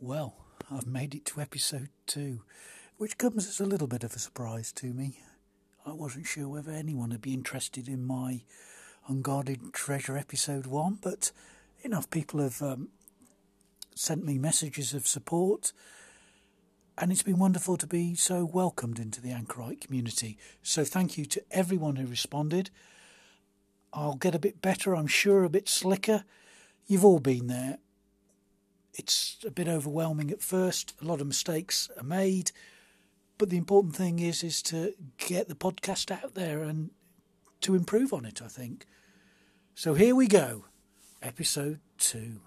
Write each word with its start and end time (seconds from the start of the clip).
Well, 0.00 0.36
I've 0.70 0.86
made 0.86 1.16
it 1.16 1.24
to 1.26 1.40
episode 1.40 1.88
two, 2.06 2.42
which 2.98 3.18
comes 3.18 3.48
as 3.48 3.58
a 3.58 3.66
little 3.66 3.88
bit 3.88 4.04
of 4.04 4.14
a 4.14 4.20
surprise 4.20 4.72
to 4.74 4.94
me. 4.94 5.18
I 5.84 5.92
wasn't 5.92 6.28
sure 6.28 6.46
whether 6.46 6.70
anyone 6.70 7.10
would 7.10 7.20
be 7.20 7.34
interested 7.34 7.88
in 7.88 8.06
my 8.06 8.42
Unguarded 9.08 9.72
Treasure 9.72 10.16
episode 10.16 10.66
one, 10.68 11.00
but 11.02 11.32
enough 11.82 12.10
people 12.10 12.38
have 12.38 12.62
um, 12.62 12.90
sent 13.96 14.24
me 14.24 14.38
messages 14.38 14.94
of 14.94 15.04
support, 15.04 15.72
and 16.96 17.10
it's 17.10 17.24
been 17.24 17.40
wonderful 17.40 17.76
to 17.76 17.86
be 17.88 18.14
so 18.14 18.44
welcomed 18.44 19.00
into 19.00 19.20
the 19.20 19.32
Anchorite 19.32 19.80
community. 19.80 20.38
So, 20.62 20.84
thank 20.84 21.18
you 21.18 21.24
to 21.24 21.42
everyone 21.50 21.96
who 21.96 22.06
responded. 22.06 22.70
I'll 23.92 24.14
get 24.14 24.36
a 24.36 24.38
bit 24.38 24.62
better, 24.62 24.94
I'm 24.94 25.08
sure, 25.08 25.42
a 25.42 25.50
bit 25.50 25.68
slicker. 25.68 26.22
You've 26.86 27.04
all 27.04 27.18
been 27.18 27.48
there 27.48 27.78
it's 28.94 29.36
a 29.46 29.50
bit 29.50 29.68
overwhelming 29.68 30.30
at 30.30 30.42
first. 30.42 30.94
A 31.00 31.04
lot 31.04 31.20
of 31.20 31.26
mistakes 31.26 31.88
are 31.96 32.04
made, 32.04 32.52
but 33.36 33.50
the 33.50 33.56
important 33.56 33.96
thing 33.96 34.18
is 34.18 34.42
is 34.42 34.62
to 34.62 34.94
get 35.16 35.48
the 35.48 35.54
podcast 35.54 36.10
out 36.10 36.34
there 36.34 36.62
and 36.62 36.90
to 37.60 37.74
improve 37.74 38.12
on 38.12 38.24
it. 38.24 38.40
I 38.42 38.48
think. 38.48 38.86
So 39.74 39.94
here 39.94 40.14
we 40.14 40.26
go, 40.26 40.64
episode 41.22 41.80
two. 41.98 42.40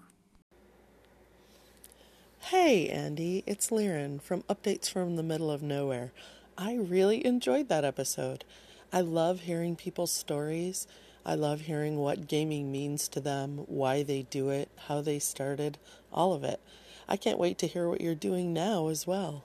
Hey 2.46 2.88
Andy, 2.88 3.44
it's 3.46 3.70
Liren 3.70 4.20
from 4.20 4.42
Updates 4.42 4.90
from 4.90 5.16
the 5.16 5.22
Middle 5.22 5.50
of 5.50 5.62
Nowhere. 5.62 6.12
I 6.58 6.74
really 6.74 7.24
enjoyed 7.24 7.68
that 7.68 7.84
episode. 7.84 8.44
I 8.92 9.00
love 9.00 9.40
hearing 9.40 9.76
people's 9.76 10.12
stories. 10.12 10.86
I 11.24 11.34
love 11.34 11.62
hearing 11.62 11.98
what 11.98 12.26
gaming 12.26 12.72
means 12.72 13.08
to 13.08 13.20
them, 13.20 13.58
why 13.66 14.02
they 14.02 14.22
do 14.22 14.50
it, 14.50 14.68
how 14.88 15.00
they 15.00 15.18
started, 15.18 15.78
all 16.12 16.32
of 16.32 16.44
it. 16.44 16.60
I 17.08 17.16
can't 17.16 17.38
wait 17.38 17.58
to 17.58 17.66
hear 17.66 17.88
what 17.88 18.00
you're 18.00 18.14
doing 18.14 18.52
now 18.52 18.88
as 18.88 19.06
well. 19.06 19.44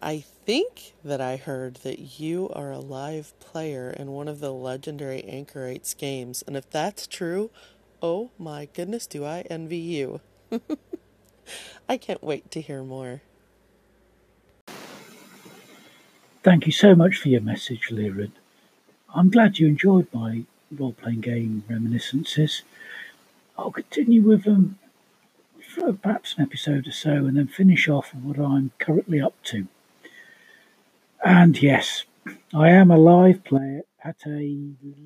I 0.00 0.24
think 0.46 0.94
that 1.04 1.20
I 1.20 1.36
heard 1.36 1.76
that 1.76 2.20
you 2.20 2.50
are 2.54 2.70
a 2.70 2.78
live 2.78 3.38
player 3.40 3.90
in 3.90 4.12
one 4.12 4.28
of 4.28 4.40
the 4.40 4.52
legendary 4.52 5.24
Anchorites 5.24 5.92
games, 5.94 6.42
and 6.46 6.56
if 6.56 6.70
that's 6.70 7.06
true, 7.06 7.50
oh 8.00 8.30
my 8.38 8.68
goodness, 8.72 9.06
do 9.06 9.24
I 9.24 9.40
envy 9.50 9.78
you. 9.78 10.20
I 11.88 11.96
can't 11.96 12.22
wait 12.22 12.50
to 12.52 12.60
hear 12.60 12.82
more. 12.82 13.22
Thank 16.44 16.66
you 16.66 16.72
so 16.72 16.94
much 16.94 17.16
for 17.16 17.28
your 17.28 17.40
message, 17.40 17.88
Liren. 17.90 18.32
I'm 19.14 19.30
glad 19.30 19.58
you 19.58 19.66
enjoyed 19.66 20.06
my 20.12 20.44
role 20.70 20.92
playing 20.92 21.20
game 21.20 21.64
reminiscences. 21.68 22.62
I'll 23.56 23.70
continue 23.70 24.22
with 24.22 24.44
them 24.44 24.78
for 25.74 25.92
perhaps 25.92 26.34
an 26.36 26.42
episode 26.42 26.86
or 26.86 26.92
so 26.92 27.10
and 27.10 27.36
then 27.36 27.46
finish 27.48 27.88
off 27.88 28.14
what 28.14 28.38
I'm 28.38 28.72
currently 28.78 29.20
up 29.20 29.34
to. 29.44 29.66
And 31.24 31.60
yes, 31.60 32.04
I 32.54 32.70
am 32.70 32.90
a 32.90 32.96
live 32.96 33.44
player 33.44 33.82
at 34.04 34.16
a 34.26 34.58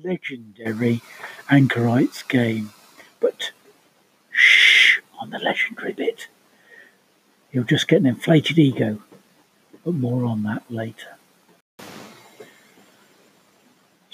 legendary 0.03 1.01
Anchorites 1.49 2.23
game, 2.23 2.71
but 3.19 3.51
shh 4.31 4.99
on 5.19 5.31
the 5.31 5.39
legendary 5.39 5.93
bit. 5.93 6.27
You'll 7.51 7.63
just 7.63 7.87
get 7.87 8.01
an 8.01 8.05
inflated 8.05 8.59
ego, 8.59 8.99
but 9.83 9.93
more 9.93 10.25
on 10.25 10.43
that 10.43 10.63
later. 10.69 11.17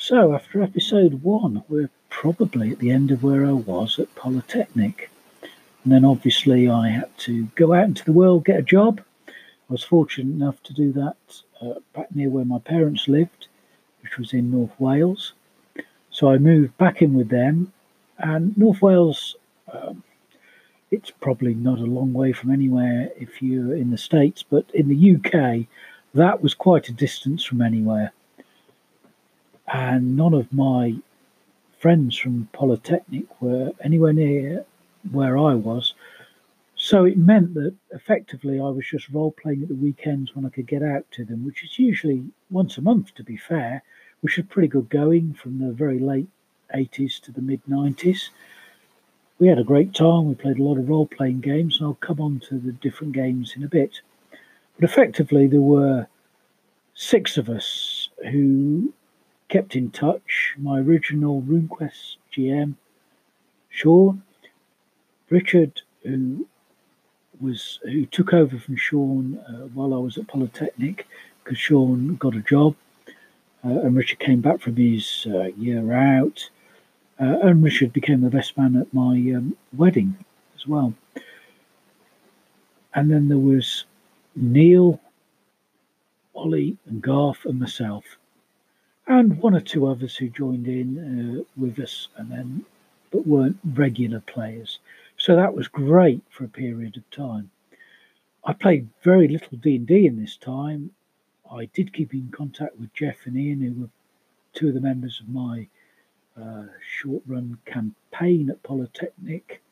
So, 0.10 0.34
after 0.34 0.64
episode 0.64 1.22
one, 1.22 1.64
we're 1.70 1.92
probably 2.10 2.72
at 2.72 2.80
the 2.80 2.90
end 2.90 3.12
of 3.12 3.22
where 3.22 3.46
I 3.46 3.52
was 3.52 4.00
at 4.00 4.16
Polytechnic. 4.16 5.12
And 5.84 5.94
then 5.94 6.04
obviously 6.04 6.68
I 6.68 6.90
had 6.90 7.16
to 7.20 7.44
go 7.54 7.76
out 7.76 7.86
into 7.86 8.06
the 8.06 8.12
world, 8.12 8.44
get 8.44 8.58
a 8.58 8.64
job. 8.64 9.04
I 9.28 9.34
was 9.68 9.84
fortunate 9.84 10.34
enough 10.34 10.64
to 10.64 10.74
do 10.74 10.92
that 10.94 11.16
uh, 11.62 11.76
back 11.94 12.08
near 12.16 12.32
where 12.32 12.44
my 12.44 12.58
parents 12.58 13.08
lived, 13.08 13.50
which 14.02 14.18
was 14.18 14.34
in 14.34 14.50
North 14.50 14.74
Wales. 14.80 15.34
So 16.10 16.32
I 16.32 16.40
moved 16.40 16.76
back 16.80 17.04
in 17.04 17.14
with 17.14 17.30
them. 17.30 17.72
And 18.18 18.58
North 18.58 18.82
Wales, 18.82 19.36
um, 19.72 20.02
it's 20.90 21.12
probably 21.12 21.54
not 21.54 21.78
a 21.78 21.84
long 21.84 22.14
way 22.14 22.34
from 22.34 22.50
anywhere 22.50 23.12
if 23.16 23.44
you're 23.44 23.76
in 23.76 23.92
the 23.92 23.98
States, 24.00 24.42
but 24.42 24.66
in 24.74 24.90
the 24.90 25.18
UK, 25.18 25.68
that 26.16 26.42
was 26.42 26.56
quite 26.56 26.90
a 26.90 26.94
distance 26.94 27.44
from 27.44 27.62
anywhere 27.62 28.12
and 29.72 30.16
none 30.16 30.34
of 30.34 30.52
my 30.52 30.96
friends 31.80 32.18
from 32.18 32.50
Polytechnic 32.54 33.42
were 33.42 33.72
anywhere 33.82 34.14
near 34.14 34.66
where 35.12 35.38
I 35.38 35.54
was. 35.54 35.94
So 36.76 37.06
it 37.06 37.18
meant 37.18 37.54
that 37.56 37.76
effectively 37.92 38.60
I 38.60 38.70
was 38.70 38.86
just 38.90 39.10
role 39.10 39.32
playing 39.32 39.64
at 39.64 39.68
the 39.68 39.76
weekends 39.76 40.36
when 40.36 40.46
I 40.46 40.50
could 40.50 40.68
get 40.68 40.82
out 40.82 41.06
to 41.12 41.26
them, 41.26 41.46
which 41.46 41.64
is 41.64 41.78
usually 41.78 42.24
once 42.50 42.78
a 42.78 42.82
month, 42.82 43.14
to 43.16 43.24
be 43.24 43.38
fair, 43.38 43.84
which 44.22 44.38
is 44.38 44.46
pretty 44.48 44.70
good 44.70 44.90
going 44.90 45.34
from 45.34 45.60
the 45.60 45.72
very 45.72 46.00
late 46.00 46.28
80s 46.74 47.20
to 47.22 47.32
the 47.32 47.42
mid 47.42 47.62
90s. 47.66 48.30
We 49.40 49.48
had 49.48 49.60
a 49.60 49.64
great 49.64 49.94
time. 49.94 50.28
We 50.28 50.36
played 50.36 50.60
a 50.60 50.64
lot 50.64 50.78
of 50.78 50.90
role 50.90 51.08
playing 51.08 51.42
games, 51.42 51.78
and 51.78 51.88
I'll 51.88 51.94
come 51.96 52.20
on 52.20 52.40
to 52.50 52.58
the 52.58 52.74
different 52.74 53.14
games 53.14 53.54
in 53.56 53.64
a 53.64 53.70
bit. 53.70 54.02
But 54.76 54.90
effectively, 54.90 55.48
there 55.48 55.62
were 55.62 56.08
six 56.94 57.38
of 57.38 57.50
us 57.50 58.10
who 58.32 58.94
kept 59.50 59.76
in 59.76 59.92
touch. 59.92 60.54
My 60.58 60.80
original 60.80 61.42
RuneQuest 61.42 62.18
GM, 62.32 62.76
Sean, 63.70 64.24
Richard, 65.30 65.82
who 66.04 66.48
was 67.42 67.80
who 67.84 68.06
took 68.06 68.34
over 68.34 68.58
from 68.58 68.76
Sean 68.76 69.38
uh, 69.40 69.68
while 69.74 69.94
I 69.94 69.98
was 69.98 70.18
at 70.18 70.28
Polytechnic 70.28 71.08
because 71.44 71.58
Sean 71.58 72.16
got 72.16 72.36
a 72.36 72.42
job, 72.42 72.76
uh, 73.66 73.80
and 73.82 73.96
Richard 73.96 74.20
came 74.20 74.42
back 74.42 74.62
from 74.62 74.76
his 74.76 75.26
uh, 75.30 75.46
year 75.58 75.94
out, 75.94 76.50
uh, 77.20 77.40
and 77.42 77.64
Richard 77.64 77.92
became 77.92 78.22
the 78.22 78.30
best 78.30 78.58
man 78.58 78.76
at 78.76 78.94
my 78.94 79.16
um, 79.36 79.58
wedding 79.76 80.16
as 80.56 80.68
well. 80.68 80.94
And 82.94 83.10
then 83.10 83.28
there 83.30 83.38
was 83.38 83.86
Neil, 84.36 85.00
Ollie, 86.36 86.78
and 86.88 87.02
Garth, 87.02 87.46
and 87.46 87.60
myself 87.60 88.19
and 89.10 89.42
one 89.42 89.56
or 89.56 89.60
two 89.60 89.88
others 89.88 90.16
who 90.16 90.30
joined 90.30 90.68
in 90.68 91.40
uh, 91.40 91.44
with 91.58 91.80
us 91.80 92.08
and 92.16 92.32
then 92.32 92.64
but 93.12 93.26
weren't 93.26 93.58
regular 93.74 94.20
players. 94.20 94.78
So 95.18 95.36
that 95.36 95.56
was 95.56 95.68
great 95.68 96.22
for 96.30 96.44
a 96.46 96.50
period 96.50 96.96
of 96.96 97.10
time. 97.10 97.50
I 98.46 98.54
played 98.54 98.88
very 99.02 99.28
little 99.28 99.58
D&D 99.58 100.06
in 100.06 100.22
this 100.22 100.38
time. 100.38 100.92
I 101.52 101.66
did 101.74 101.92
keep 101.92 102.14
in 102.14 102.30
contact 102.32 102.80
with 102.80 102.94
Jeff 102.94 103.26
and 103.26 103.36
Ian, 103.36 103.62
who 103.62 103.82
were 103.82 103.90
two 104.54 104.68
of 104.68 104.76
the 104.76 104.80
members 104.80 105.20
of 105.20 105.28
my 105.28 105.68
uh, 106.40 106.66
short 106.88 107.24
run 107.26 107.58
campaign 107.66 108.52
at 108.52 108.62
Polytechnic. 108.62 109.64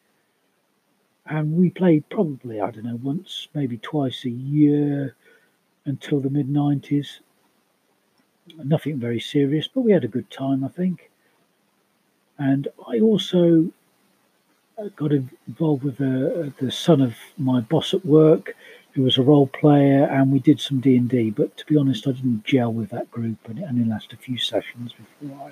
And 1.28 1.54
we 1.54 1.70
played 1.70 2.10
probably, 2.10 2.60
I 2.60 2.72
don't 2.72 2.86
know, 2.86 3.00
once, 3.04 3.50
maybe 3.54 3.78
twice 3.78 4.26
a 4.26 4.32
year 4.32 5.16
until 5.86 6.20
the 6.22 6.32
mid 6.32 6.48
90s 6.48 7.20
nothing 8.64 9.00
very 9.00 9.20
serious, 9.20 9.68
but 9.68 9.82
we 9.82 9.92
had 9.92 10.04
a 10.04 10.10
good 10.10 10.30
time, 10.30 10.64
I 10.64 10.70
think. 10.70 11.10
And 12.38 12.68
I 12.88 13.00
also 13.00 13.72
uh, 14.78 14.90
got 14.96 15.12
involved 15.12 15.84
with 15.84 16.00
uh, 16.00 16.52
the 16.60 16.72
son 16.72 17.02
of 17.02 17.16
my 17.38 17.62
boss 17.62 17.94
at 17.94 18.06
work, 18.06 18.56
who 18.94 19.04
was 19.04 19.18
a 19.18 19.24
role 19.24 19.48
player, 19.48 20.06
and 20.06 20.32
we 20.32 20.40
did 20.40 20.60
some 20.60 20.80
D 20.80 20.98
and 20.98 21.10
D. 21.10 21.30
But 21.30 21.58
to 21.58 21.66
be 21.66 21.78
honest, 21.78 22.08
I 22.08 22.12
didn't 22.12 22.44
gel 22.44 22.74
with 22.74 22.90
that 22.92 23.10
group, 23.12 23.38
and 23.46 23.60
it 23.60 23.66
only 23.68 23.86
lasted 23.86 24.20
a 24.20 24.22
few 24.22 24.38
sessions 24.38 24.94
before 24.94 25.50
I 25.50 25.52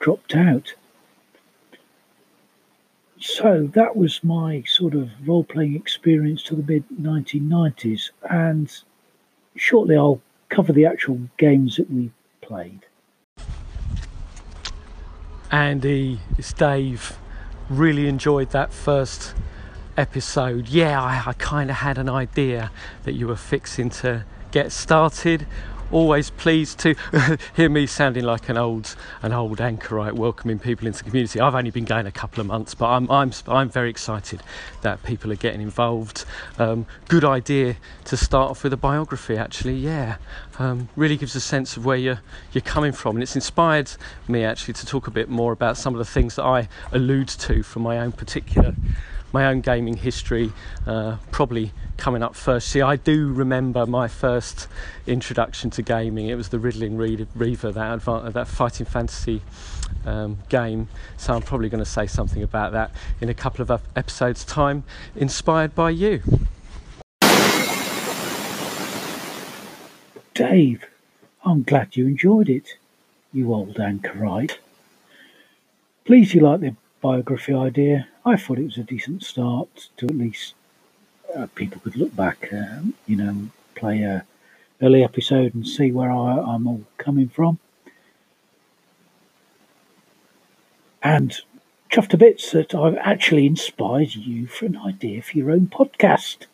dropped 0.00 0.34
out. 0.34 0.74
So 3.20 3.68
that 3.74 3.96
was 3.96 4.22
my 4.22 4.62
sort 4.66 4.94
of 4.94 5.10
role 5.26 5.44
playing 5.44 5.76
experience 5.76 6.42
to 6.44 6.56
the 6.56 6.62
mid 6.62 6.84
1990s, 7.00 8.10
and 8.28 8.70
shortly 9.56 9.96
I'll 9.96 10.20
cover 10.54 10.72
the 10.72 10.86
actual 10.86 11.18
games 11.36 11.76
that 11.76 11.90
we 11.90 12.10
played. 12.40 12.86
Andy, 15.50 16.20
it's 16.38 16.52
Dave. 16.52 17.16
Really 17.68 18.08
enjoyed 18.08 18.50
that 18.50 18.72
first 18.72 19.34
episode. 19.96 20.68
Yeah, 20.68 21.00
I, 21.02 21.22
I 21.26 21.32
kind 21.34 21.70
of 21.70 21.76
had 21.76 21.98
an 21.98 22.08
idea 22.08 22.70
that 23.04 23.12
you 23.12 23.26
were 23.26 23.36
fixing 23.36 23.90
to 23.90 24.24
get 24.50 24.72
started 24.72 25.46
always 25.94 26.28
pleased 26.28 26.80
to 26.80 26.96
hear 27.56 27.68
me 27.68 27.86
sounding 27.86 28.24
like 28.24 28.48
an 28.48 28.56
old 28.56 28.96
an 29.22 29.32
old 29.32 29.60
anchorite 29.60 30.14
welcoming 30.14 30.58
people 30.58 30.88
into 30.88 30.98
the 30.98 31.04
community. 31.04 31.40
I've 31.40 31.54
only 31.54 31.70
been 31.70 31.84
going 31.84 32.06
a 32.06 32.12
couple 32.12 32.40
of 32.40 32.48
months, 32.48 32.74
but 32.74 32.88
I'm 32.88 33.08
I'm 33.10 33.32
I'm 33.46 33.70
very 33.70 33.90
excited 33.90 34.42
that 34.82 35.02
people 35.04 35.30
are 35.30 35.36
getting 35.36 35.60
involved. 35.60 36.24
Um, 36.58 36.86
good 37.08 37.24
idea 37.24 37.76
to 38.06 38.16
start 38.16 38.50
off 38.50 38.64
with 38.64 38.72
a 38.72 38.76
biography. 38.76 39.36
Actually, 39.36 39.76
yeah, 39.76 40.16
um, 40.58 40.88
really 40.96 41.16
gives 41.16 41.36
a 41.36 41.40
sense 41.40 41.76
of 41.76 41.86
where 41.86 41.96
you're 41.96 42.20
you're 42.52 42.62
coming 42.62 42.92
from, 42.92 43.14
and 43.16 43.22
it's 43.22 43.36
inspired 43.36 43.90
me 44.26 44.42
actually 44.42 44.74
to 44.74 44.86
talk 44.86 45.06
a 45.06 45.12
bit 45.12 45.28
more 45.28 45.52
about 45.52 45.76
some 45.76 45.94
of 45.94 45.98
the 45.98 46.04
things 46.04 46.34
that 46.34 46.44
I 46.44 46.68
allude 46.90 47.28
to 47.28 47.62
from 47.62 47.82
my 47.82 47.98
own 47.98 48.10
particular 48.10 48.74
my 49.34 49.46
own 49.46 49.60
gaming 49.60 49.96
history 49.96 50.52
uh, 50.86 51.16
probably 51.32 51.72
coming 51.96 52.22
up 52.22 52.36
first. 52.36 52.68
See, 52.68 52.80
I 52.80 52.94
do 52.94 53.32
remember 53.32 53.84
my 53.84 54.06
first 54.06 54.68
introduction 55.08 55.70
to 55.70 55.82
gaming. 55.82 56.28
It 56.28 56.36
was 56.36 56.50
the 56.50 56.60
Riddling 56.60 56.96
Reaver, 56.96 57.72
that 57.72 57.98
adva- 57.98 58.32
that 58.32 58.46
fighting 58.46 58.86
fantasy 58.86 59.42
um, 60.06 60.38
game. 60.48 60.88
So 61.16 61.34
I'm 61.34 61.42
probably 61.42 61.68
going 61.68 61.82
to 61.82 61.90
say 61.90 62.06
something 62.06 62.44
about 62.44 62.70
that 62.72 62.92
in 63.20 63.28
a 63.28 63.34
couple 63.34 63.60
of 63.60 63.82
episodes' 63.96 64.44
time, 64.44 64.84
inspired 65.16 65.74
by 65.74 65.90
you. 65.90 66.22
Dave, 70.32 70.86
I'm 71.44 71.64
glad 71.64 71.96
you 71.96 72.06
enjoyed 72.06 72.48
it, 72.48 72.76
you 73.32 73.52
old 73.52 73.80
anchorite. 73.80 74.58
Please, 76.04 76.34
you 76.34 76.40
like 76.40 76.60
the 76.60 76.76
biography 77.04 77.52
idea. 77.52 78.08
I 78.24 78.36
thought 78.36 78.58
it 78.58 78.64
was 78.64 78.78
a 78.78 78.82
decent 78.82 79.22
start 79.22 79.90
to 79.98 80.06
at 80.06 80.16
least 80.16 80.54
uh, 81.36 81.46
people 81.54 81.78
could 81.82 81.96
look 81.96 82.16
back, 82.16 82.48
um, 82.50 82.94
you 83.06 83.16
know, 83.16 83.48
play 83.74 84.00
a 84.02 84.24
early 84.80 85.04
episode 85.04 85.54
and 85.54 85.68
see 85.68 85.92
where 85.92 86.10
I, 86.10 86.38
I'm 86.38 86.66
all 86.66 86.84
coming 86.96 87.28
from. 87.28 87.58
And 91.02 91.38
chuffed 91.92 92.08
to 92.08 92.16
bits 92.16 92.52
that 92.52 92.74
I've 92.74 92.96
actually 92.96 93.44
inspired 93.44 94.14
you 94.14 94.46
for 94.46 94.64
an 94.64 94.78
idea 94.78 95.20
for 95.20 95.36
your 95.36 95.50
own 95.50 95.66
podcast. 95.66 96.46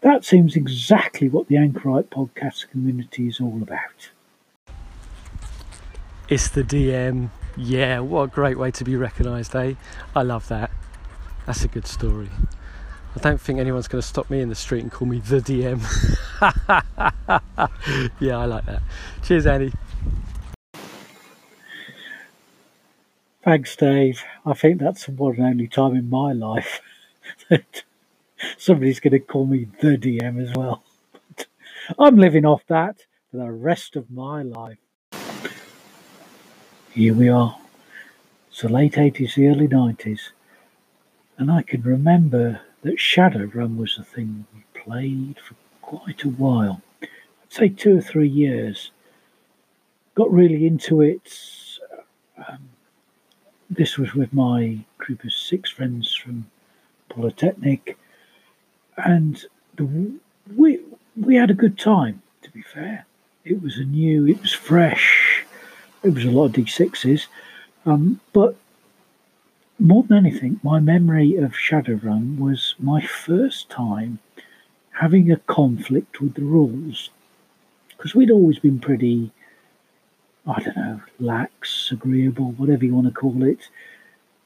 That 0.00 0.24
seems 0.24 0.56
exactly 0.56 1.28
what 1.28 1.46
the 1.46 1.54
Anchorite 1.54 2.08
podcast 2.08 2.68
community 2.70 3.28
is 3.28 3.40
all 3.40 3.60
about. 3.62 4.10
It's 6.28 6.48
the 6.48 6.64
DM. 6.64 7.30
Yeah, 7.58 7.98
what 7.98 8.22
a 8.22 8.26
great 8.28 8.56
way 8.56 8.70
to 8.70 8.84
be 8.84 8.94
recognised, 8.94 9.54
eh? 9.56 9.74
I 10.14 10.22
love 10.22 10.46
that. 10.46 10.70
That's 11.44 11.64
a 11.64 11.68
good 11.68 11.88
story. 11.88 12.30
I 13.16 13.18
don't 13.18 13.40
think 13.40 13.58
anyone's 13.58 13.88
going 13.88 14.00
to 14.00 14.06
stop 14.06 14.30
me 14.30 14.40
in 14.40 14.48
the 14.48 14.54
street 14.54 14.82
and 14.84 14.92
call 14.92 15.08
me 15.08 15.18
the 15.18 15.40
DM. 15.40 15.80
yeah, 18.20 18.38
I 18.38 18.44
like 18.44 18.64
that. 18.66 18.82
Cheers, 19.24 19.46
Andy. 19.46 19.72
Thanks, 23.42 23.74
Dave. 23.74 24.22
I 24.46 24.52
think 24.52 24.78
that's 24.78 25.06
the 25.06 25.12
one 25.12 25.34
and 25.34 25.44
only 25.44 25.66
time 25.66 25.96
in 25.96 26.08
my 26.08 26.32
life 26.32 26.80
that 27.50 27.82
somebody's 28.56 29.00
going 29.00 29.12
to 29.12 29.18
call 29.18 29.46
me 29.46 29.66
the 29.80 29.98
DM 29.98 30.40
as 30.40 30.54
well. 30.54 30.84
I'm 31.98 32.18
living 32.18 32.44
off 32.44 32.62
that 32.68 32.98
for 33.32 33.38
the 33.38 33.50
rest 33.50 33.96
of 33.96 34.12
my 34.12 34.42
life. 34.42 34.78
Here 36.92 37.14
we 37.14 37.28
are. 37.28 37.56
It's 38.48 38.62
the 38.62 38.68
late 38.68 38.94
80s, 38.94 39.34
the 39.34 39.48
early 39.48 39.68
90s. 39.68 40.30
And 41.36 41.50
I 41.50 41.62
can 41.62 41.82
remember 41.82 42.60
that 42.82 42.96
Shadowrun 42.96 43.76
was 43.76 43.98
a 43.98 44.04
thing 44.04 44.46
we 44.54 44.80
played 44.80 45.36
for 45.38 45.54
quite 45.82 46.24
a 46.24 46.28
while. 46.28 46.82
I'd 47.02 47.08
say 47.50 47.68
two 47.68 47.98
or 47.98 48.00
three 48.00 48.28
years. 48.28 48.90
Got 50.14 50.32
really 50.32 50.66
into 50.66 51.02
it. 51.02 51.32
Um, 52.36 52.70
this 53.68 53.98
was 53.98 54.14
with 54.14 54.32
my 54.32 54.78
group 54.96 55.24
of 55.24 55.32
six 55.32 55.70
friends 55.70 56.14
from 56.14 56.50
Polytechnic 57.10 57.98
and 58.96 59.44
the, 59.76 60.12
we 60.56 60.80
we 61.16 61.36
had 61.36 61.50
a 61.50 61.54
good 61.54 61.78
time. 61.78 62.22
To 62.42 62.50
be 62.50 62.62
fair, 62.62 63.06
it 63.44 63.62
was 63.62 63.76
a 63.76 63.84
new, 63.84 64.26
it 64.26 64.40
was 64.40 64.52
fresh. 64.52 65.27
It 66.02 66.14
was 66.14 66.24
a 66.24 66.30
lot 66.30 66.46
of 66.46 66.52
D6s, 66.52 67.26
um, 67.84 68.20
but 68.32 68.56
more 69.78 70.02
than 70.04 70.18
anything, 70.18 70.60
my 70.62 70.80
memory 70.80 71.36
of 71.36 71.52
Shadowrun 71.52 72.38
was 72.38 72.74
my 72.78 73.00
first 73.00 73.68
time 73.68 74.18
having 74.92 75.30
a 75.30 75.36
conflict 75.36 76.20
with 76.20 76.34
the 76.34 76.42
rules 76.42 77.10
because 77.88 78.14
we'd 78.14 78.30
always 78.30 78.58
been 78.58 78.78
pretty, 78.78 79.32
I 80.46 80.60
don't 80.60 80.76
know, 80.76 81.00
lax, 81.18 81.90
agreeable, 81.90 82.52
whatever 82.52 82.84
you 82.84 82.94
want 82.94 83.06
to 83.06 83.12
call 83.12 83.42
it. 83.42 83.68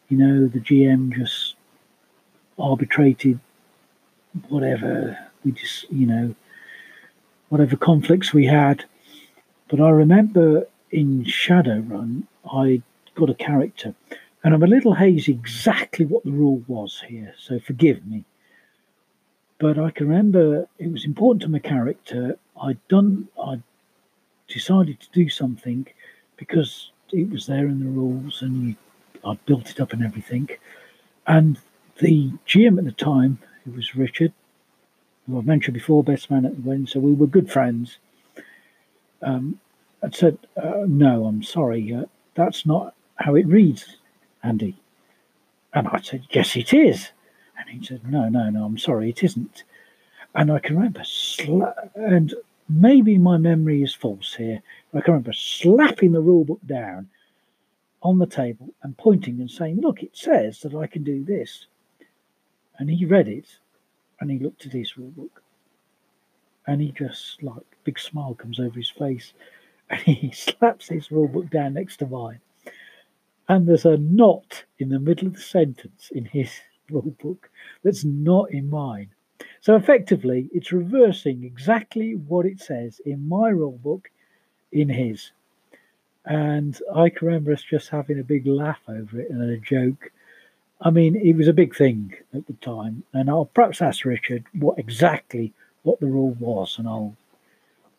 You 0.09 0.17
know, 0.19 0.47
the 0.47 0.61
GM 0.61 1.15
just 1.15 1.55
arbitrated 2.59 3.39
whatever 4.49 5.19
we 5.45 5.53
just, 5.53 5.91
you 5.91 6.07
know, 6.07 6.35
whatever 7.49 7.77
conflicts 7.77 8.33
we 8.33 8.47
had. 8.47 8.85
But 9.69 9.81
I 9.81 9.91
remember 9.91 10.67
in 10.93 11.25
Shadowrun, 11.25 12.25
I 12.53 12.83
got 13.15 13.31
a 13.31 13.35
character, 13.35 13.95
and 14.45 14.55
I'm 14.55 14.63
a 14.63 14.67
little 14.67 14.95
hazy 14.95 15.33
exactly 15.33 16.05
what 16.05 16.25
the 16.25 16.31
rule 16.31 16.63
was 16.69 17.03
here, 17.09 17.35
so 17.39 17.59
forgive 17.59 18.07
me. 18.07 18.25
But 19.59 19.79
I 19.79 19.91
can 19.91 20.09
remember 20.09 20.69
it 20.79 20.93
was 20.93 21.05
important 21.05 21.43
to 21.43 21.49
my 21.49 21.59
character. 21.59 22.39
I'd 22.61 22.87
done, 22.89 23.29
I 23.43 23.61
decided 24.49 25.01
to 25.01 25.09
do 25.13 25.29
something 25.29 25.87
because 26.37 26.91
it 27.13 27.31
was 27.31 27.47
there 27.47 27.67
in 27.67 27.81
the 27.81 27.91
rules, 27.91 28.43
and 28.43 28.69
you, 28.69 28.77
I 29.25 29.39
built 29.47 29.71
it 29.71 29.81
up 29.81 29.93
and 29.93 30.05
everything. 30.05 30.49
And 31.27 31.59
the 31.99 32.33
GM 32.47 32.79
at 32.79 32.85
the 32.85 32.93
time 32.93 33.39
who 33.65 33.73
was 33.73 33.95
Richard, 33.95 34.33
who 35.27 35.39
I've 35.39 35.47
mentioned 35.47 35.75
before, 35.75 36.03
best 36.03 36.31
man 36.31 36.45
at 36.45 36.57
the 36.57 36.69
wedding. 36.69 36.87
So 36.87 36.99
we 36.99 37.13
were 37.13 37.29
good 37.29 37.51
friends. 37.51 37.99
Um, 39.23 39.61
I 40.03 40.11
said, 40.11 40.39
uh, 40.57 40.85
"No, 40.87 41.27
I'm 41.27 41.43
sorry, 41.43 41.95
uh, 41.95 42.07
that's 42.35 42.67
not 42.67 42.95
how 43.17 43.35
it 43.35 43.47
reads, 43.47 43.99
Andy." 44.43 44.77
And 45.73 45.89
I 45.89 46.01
said, 46.01 46.27
"Yes, 46.31 46.57
it 46.57 46.73
is." 46.75 47.11
And 47.59 47.69
he 47.71 47.85
said, 47.85 48.11
"No, 48.11 48.29
no, 48.29 48.51
no, 48.51 48.65
I'm 48.65 48.79
sorry, 48.79 49.11
it 49.11 49.23
isn't." 49.23 49.65
And 50.35 50.51
I 50.51 50.59
can 50.59 50.77
remember, 50.77 51.01
sla- 51.01 51.91
and 51.95 52.35
maybe 52.69 53.19
my 53.19 53.37
memory 53.37 53.83
is 53.83 53.95
false 53.95 54.35
here. 54.35 54.63
I 54.93 55.01
can 55.01 55.13
remember 55.15 55.33
slapping 55.33 56.13
the 56.13 56.21
rule 56.21 56.45
book 56.45 56.61
down 56.67 57.09
on 58.03 58.19
the 58.19 58.27
table 58.27 58.75
and 58.83 58.97
pointing 58.97 59.41
and 59.41 59.51
saying, 59.51 59.81
"Look, 59.81 60.03
it 60.03 60.17
says 60.17 60.61
that 60.63 60.75
I 60.75 60.87
can 60.87 61.05
do 61.05 61.23
this." 61.23 61.67
And 62.79 62.91
he 62.91 63.05
read 63.05 63.29
it 63.29 63.59
and 64.21 64.31
he 64.31 64.39
looked 64.39 64.67
at 64.67 64.73
his 64.73 64.97
rule 64.97 65.11
book 65.11 65.43
and 66.67 66.81
he 66.81 66.93
just 66.93 67.43
like 67.43 67.63
big 67.85 67.99
smile 67.99 68.35
comes 68.35 68.59
over 68.59 68.79
his 68.79 68.91
face 68.91 69.35
and 69.93 70.01
he 70.19 70.33
slaps 70.33 70.89
his 70.89 71.13
rule 71.13 71.29
book 71.29 71.51
down 71.51 71.75
next 71.75 71.99
to 71.99 72.07
mine. 72.07 72.41
And 73.49 73.69
there's 73.69 73.85
a 73.85 73.99
not 73.99 74.65
in 74.79 74.89
the 74.89 74.99
middle 74.99 75.29
of 75.29 75.35
the 75.35 75.41
sentence 75.41 76.11
in 76.13 76.25
his 76.25 76.51
rule 76.91 77.15
book 77.23 77.51
that's 77.85 78.05
not 78.05 78.51
in 78.51 78.71
mine. 78.71 79.11
So 79.61 79.77
effectively, 79.77 80.49
it's 80.53 80.73
reversing 80.73 81.45
exactly 81.45 82.15
what 82.15 82.47
it 82.47 82.61
says 82.61 83.01
in 83.05 83.29
my 83.29 83.51
rule 83.51 83.79
book 83.83 84.11
in 84.73 84.89
his. 84.89 85.31
And 86.25 86.79
I 86.95 87.11
can 87.11 87.27
remember 87.27 87.53
us 87.53 87.63
just 87.63 87.89
having 87.89 88.19
a 88.19 88.25
big 88.25 88.47
laugh 88.47 88.81
over 88.89 89.21
it 89.21 89.31
and 89.31 89.43
a 89.43 89.59
joke. 89.59 90.13
I 90.81 90.91
mean, 90.91 91.17
it 91.17 91.37
was 91.37 91.49
a 91.49 91.53
big 91.53 91.77
thing 91.77 92.15
at 92.35 92.47
the 92.47 92.55
time, 92.55 93.05
and 93.13 93.29
I'll 93.29 93.45
perhaps 93.47 93.83
ask 93.83 94.05
Richard 94.05 94.45
what 94.53 94.79
exactly 94.79 95.53
what 95.83 96.01
the 96.01 96.07
rule 96.07 96.37
was, 96.39 96.79
and 96.79 96.89
I'll 96.89 97.17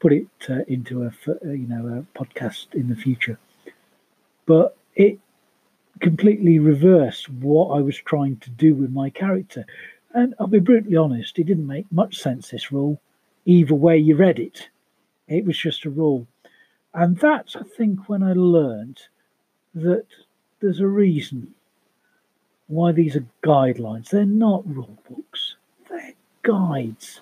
put 0.03 0.11
it 0.11 0.27
uh, 0.49 0.65
into 0.67 1.03
a 1.03 1.13
uh, 1.29 1.51
you 1.51 1.65
know 1.65 1.87
a 1.87 2.19
podcast 2.19 2.73
in 2.73 2.89
the 2.89 2.95
future. 2.95 3.39
But 4.45 4.75
it 4.95 5.17
completely 6.01 6.59
reversed 6.59 7.29
what 7.29 7.69
I 7.69 7.79
was 7.79 7.95
trying 7.95 8.35
to 8.39 8.49
do 8.49 8.75
with 8.75 8.91
my 8.91 9.09
character, 9.09 9.65
and 10.13 10.35
I'll 10.37 10.47
be 10.47 10.59
brutally 10.59 10.97
honest, 10.97 11.39
it 11.39 11.45
didn't 11.45 11.67
make 11.67 11.89
much 11.89 12.17
sense. 12.17 12.49
This 12.49 12.69
rule, 12.69 12.99
either 13.45 13.75
way 13.75 13.97
you 13.97 14.17
read 14.17 14.39
it, 14.39 14.67
it 15.29 15.45
was 15.45 15.57
just 15.57 15.85
a 15.85 15.89
rule, 15.89 16.27
and 16.93 17.17
that's 17.17 17.55
I 17.55 17.63
think 17.63 18.09
when 18.09 18.23
I 18.23 18.33
learned 18.33 19.03
that 19.73 20.07
there's 20.59 20.81
a 20.81 20.87
reason 21.05 21.53
why 22.67 22.91
these 22.91 23.15
are 23.15 23.25
guidelines. 23.41 24.09
They're 24.09 24.25
not 24.25 24.67
rule 24.67 24.97
books, 25.09 25.55
they're 25.89 26.15
guides. 26.41 27.21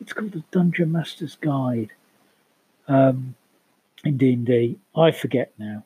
It's 0.00 0.12
called 0.12 0.32
the 0.32 0.42
Dungeon 0.50 0.90
Master's 0.90 1.36
Guide 1.36 1.92
um, 2.88 3.34
in 4.04 4.16
D&D. 4.16 4.78
I 4.94 5.10
forget 5.10 5.52
now. 5.58 5.84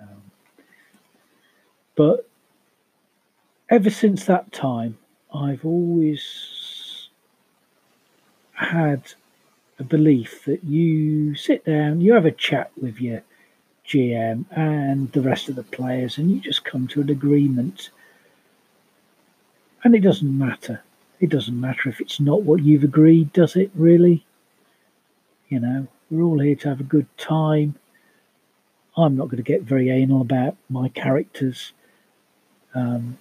Um, 0.00 0.22
but 1.96 2.28
ever 3.68 3.90
since 3.90 4.24
that 4.26 4.52
time, 4.52 4.98
I've 5.32 5.64
always 5.64 7.08
had 8.54 9.14
a 9.78 9.84
belief 9.84 10.44
that 10.44 10.64
you 10.64 11.34
sit 11.34 11.64
down, 11.64 12.00
you 12.00 12.14
have 12.14 12.26
a 12.26 12.32
chat 12.32 12.70
with 12.80 13.00
your 13.00 13.22
GM 13.86 14.44
and 14.50 15.10
the 15.12 15.20
rest 15.20 15.48
of 15.48 15.56
the 15.56 15.62
players, 15.62 16.18
and 16.18 16.30
you 16.30 16.40
just 16.40 16.64
come 16.64 16.88
to 16.88 17.00
an 17.00 17.10
agreement. 17.10 17.90
And 19.84 19.94
it 19.94 20.00
doesn't 20.00 20.36
matter. 20.36 20.82
It 21.20 21.30
doesn't 21.30 21.58
matter 21.60 21.88
if 21.88 22.00
it's 22.00 22.20
not 22.20 22.42
what 22.42 22.62
you've 22.62 22.84
agreed, 22.84 23.32
does 23.32 23.56
it 23.56 23.70
really? 23.74 24.24
You 25.48 25.60
know, 25.60 25.86
we're 26.10 26.22
all 26.22 26.40
here 26.40 26.56
to 26.56 26.68
have 26.68 26.80
a 26.80 26.84
good 26.84 27.06
time. 27.16 27.74
I'm 28.96 29.16
not 29.16 29.26
going 29.26 29.36
to 29.36 29.42
get 29.42 29.62
very 29.62 29.90
anal 29.90 30.20
about 30.20 30.56
my 30.68 30.88
characters. 30.88 31.72
Um, 32.74 33.18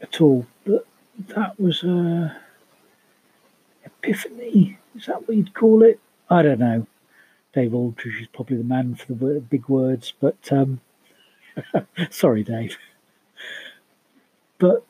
at 0.00 0.20
all. 0.20 0.46
But 0.64 0.86
that 1.28 1.58
was 1.58 1.82
a 1.82 2.36
epiphany. 3.84 4.78
Is 4.96 5.06
that 5.06 5.26
what 5.26 5.36
you'd 5.36 5.54
call 5.54 5.82
it? 5.82 6.00
I 6.30 6.42
don't 6.42 6.60
know. 6.60 6.86
Dave 7.54 7.74
Aldridge 7.74 8.22
is 8.22 8.28
probably 8.28 8.56
the 8.56 8.64
man 8.64 8.94
for 8.94 9.14
the 9.14 9.40
big 9.40 9.68
words, 9.68 10.12
but 10.20 10.36
um, 10.52 10.80
sorry, 12.10 12.42
Dave. 12.42 12.76
But 14.58 14.84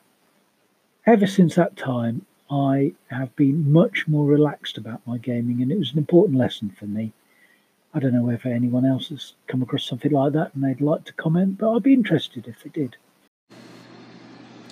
ever 1.05 1.25
since 1.25 1.55
that 1.55 1.77
time, 1.77 2.25
I 2.51 2.93
have 3.11 3.35
been 3.35 3.71
much 3.71 4.07
more 4.07 4.25
relaxed 4.25 4.79
about 4.79 5.05
my 5.05 5.19
gaming, 5.19 5.61
and 5.61 5.71
it 5.71 5.77
was 5.77 5.91
an 5.91 5.99
important 5.99 6.37
lesson 6.37 6.71
for 6.71 6.87
me. 6.87 7.13
I 7.93 7.99
don't 7.99 8.13
know 8.13 8.23
whether 8.23 8.49
anyone 8.49 8.85
else 8.85 9.09
has 9.09 9.33
come 9.47 9.61
across 9.61 9.85
something 9.85 10.11
like 10.11 10.33
that 10.33 10.53
and 10.53 10.63
they'd 10.63 10.81
like 10.81 11.05
to 11.05 11.13
comment, 11.13 11.59
but 11.59 11.71
I'd 11.71 11.83
be 11.83 11.93
interested 11.93 12.47
if 12.47 12.63
they 12.63 12.69
did. 12.69 12.97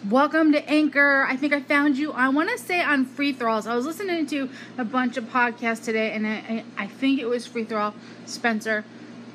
Welcome 0.10 0.52
to 0.54 0.70
Anchor. 0.70 1.26
I 1.28 1.36
think 1.36 1.54
I 1.54 1.62
found 1.62 1.98
you. 1.98 2.12
I 2.14 2.30
want 2.30 2.50
to 2.50 2.58
say 2.58 2.82
on 2.82 3.06
Free 3.06 3.34
Thralls. 3.34 3.68
I 3.68 3.76
was 3.76 3.86
listening 3.86 4.26
to 4.28 4.50
a 4.78 4.86
bunch 4.86 5.18
of 5.18 5.26
podcasts 5.26 5.84
today, 5.84 6.14
and 6.14 6.26
I, 6.26 6.64
I 6.78 6.88
think 6.88 7.20
it 7.20 7.28
was 7.28 7.46
Free 7.46 7.64
Throw 7.64 7.94
Spencer 8.26 8.86